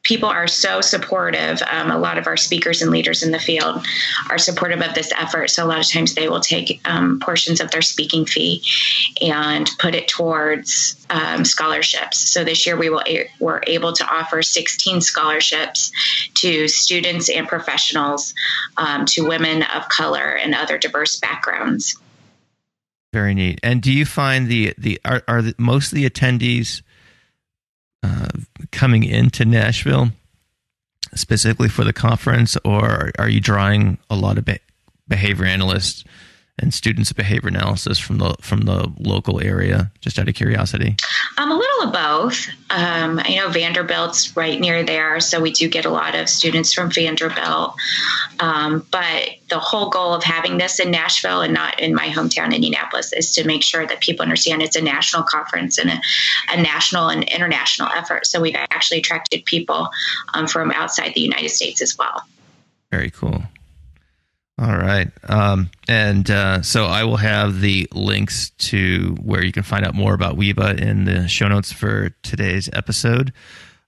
[0.09, 1.61] people are so supportive.
[1.71, 3.87] Um, a lot of our speakers and leaders in the field
[4.31, 5.51] are supportive of this effort.
[5.51, 8.63] So a lot of times they will take um, portions of their speaking fee
[9.21, 12.17] and put it towards um, scholarships.
[12.33, 13.03] So this year we will
[13.39, 15.93] we're able to offer 16 scholarships
[16.37, 18.33] to students and professionals,
[18.79, 21.99] um, to women of color and other diverse backgrounds.
[23.13, 23.61] Very neat.
[23.63, 26.81] And do you find the the are, are the, most of the attendees
[28.03, 28.29] uh,
[28.71, 30.11] coming into Nashville
[31.15, 34.61] specifically for the conference, or are you drawing a lot of be-
[35.07, 36.05] behavior analysts
[36.59, 39.91] and students behavior analysis from the from the local area?
[40.01, 40.97] Just out of curiosity.
[41.37, 42.49] Um, a little of both.
[42.71, 46.73] Um, I know Vanderbilt's right near there, so we do get a lot of students
[46.73, 47.75] from Vanderbilt.
[48.41, 52.55] Um, but the whole goal of having this in Nashville and not in my hometown,
[52.55, 56.01] Indianapolis, is to make sure that people understand it's a national conference and a,
[56.53, 58.27] a national and international effort.
[58.27, 59.89] So we've actually attracted people
[60.35, 62.23] um, from outside the United States as well.
[62.91, 63.43] Very cool.
[64.61, 65.09] All right.
[65.29, 69.95] Um, and uh, so I will have the links to where you can find out
[69.95, 73.33] more about WIBA in the show notes for today's episode.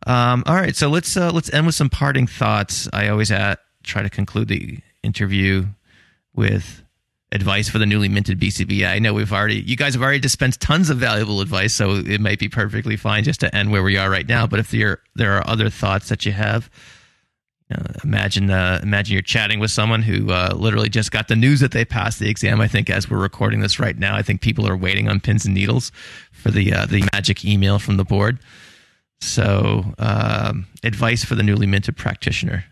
[0.07, 0.77] Um, all right.
[0.77, 2.89] So let's uh, let's end with some parting thoughts.
[2.93, 5.67] I always at, try to conclude the interview
[6.35, 6.83] with
[7.33, 8.89] advice for the newly minted BCBA.
[8.89, 12.21] I know we've already, you guys have already dispensed tons of valuable advice, so it
[12.21, 14.47] might be perfectly fine just to end where we are right now.
[14.47, 16.71] But if there there are other thoughts that you have,
[17.73, 21.61] uh, imagine uh, imagine you're chatting with someone who uh, literally just got the news
[21.61, 22.61] that they passed the exam.
[22.61, 25.45] I think as we're recording this right now, I think people are waiting on pins
[25.45, 25.93] and needles
[26.33, 28.39] for the uh, the magic email from the board.
[29.21, 32.65] So, um, advice for the newly minted practitioner.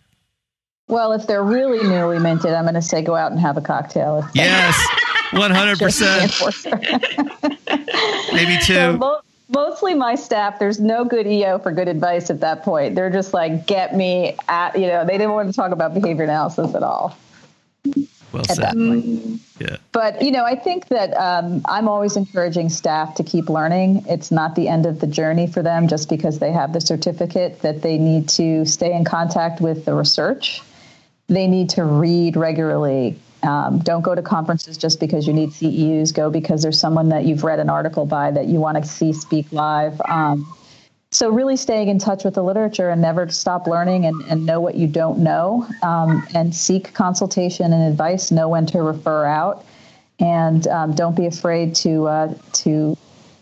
[0.88, 3.61] Well, if they're really newly minted, I'm going to say go out and have a
[3.61, 4.26] cocktail.
[4.34, 4.74] Yes,
[5.32, 6.32] one hundred percent.
[8.32, 8.74] Maybe two.
[8.74, 10.59] So mostly my staff.
[10.59, 12.94] There's no good EO for good advice at that point.
[12.94, 14.78] They're just like, get me at.
[14.78, 17.16] You know, they didn't want to talk about behavior analysis at all.
[18.32, 18.76] Well at said.
[19.59, 19.76] Yeah.
[19.92, 24.05] But you know, I think that um, I'm always encouraging staff to keep learning.
[24.07, 27.62] It's not the end of the journey for them just because they have the certificate.
[27.62, 30.62] That they need to stay in contact with the research.
[31.28, 33.18] They need to read regularly.
[33.43, 36.12] Um, don't go to conferences just because you need CEUs.
[36.12, 39.12] Go because there's someone that you've read an article by that you want to see
[39.12, 40.01] speak live.
[40.03, 40.47] Um,
[41.11, 44.61] so really staying in touch with the literature and never stop learning and, and know
[44.61, 49.64] what you don't know um, and seek consultation and advice know when to refer out
[50.20, 52.97] and um, don't be afraid to uh, to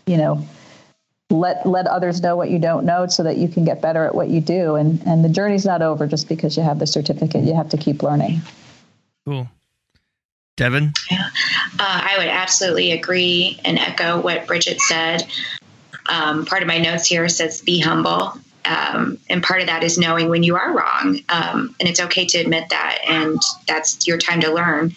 [0.05, 0.47] you know
[1.29, 4.15] let let others know what you don't know so that you can get better at
[4.15, 7.43] what you do and and the journey's not over just because you have the certificate
[7.43, 8.39] you have to keep learning
[9.25, 9.49] Cool.
[10.57, 10.93] Devon?
[11.09, 11.29] Yeah.
[11.79, 15.23] Uh, I would absolutely agree and echo what Bridget said.
[16.07, 18.33] Um, part of my notes here says be humble.
[18.65, 21.19] Um, and part of that is knowing when you are wrong.
[21.29, 22.99] Um, and it's okay to admit that.
[23.07, 24.93] And that's your time to learn.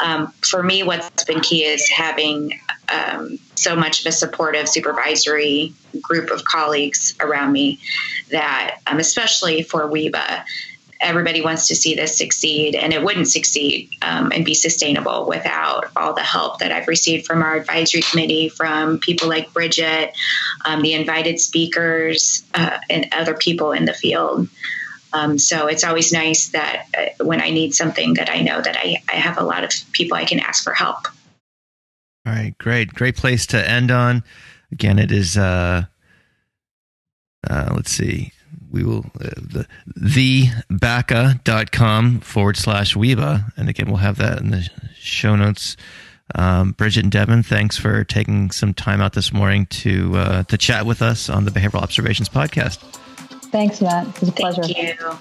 [0.00, 5.74] Um, for me, what's been key is having um, so much of a supportive supervisory
[6.00, 7.78] group of colleagues around me
[8.30, 10.44] that, um, especially for WIBA,
[11.00, 15.90] everybody wants to see this succeed, and it wouldn't succeed um, and be sustainable without
[15.96, 20.16] all the help that I've received from our advisory committee, from people like Bridget,
[20.64, 24.48] um, the invited speakers, uh, and other people in the field.
[25.12, 28.76] Um, so it's always nice that uh, when I need something, that I know that
[28.76, 31.06] I, I have a lot of people I can ask for help.
[32.26, 32.92] All right, great.
[32.94, 34.24] Great place to end on.
[34.72, 35.84] Again, it is, uh,
[37.48, 38.32] uh, let's see,
[38.74, 39.66] we will, uh, the,
[39.96, 43.52] thebaca.com forward slash Weba.
[43.56, 44.68] And again, we'll have that in the
[44.98, 45.76] show notes.
[46.34, 50.58] Um, Bridget and Devon, thanks for taking some time out this morning to uh, to
[50.58, 52.78] chat with us on the Behavioral Observations podcast.
[53.52, 55.18] thanks matt it was a pleasure Thank you.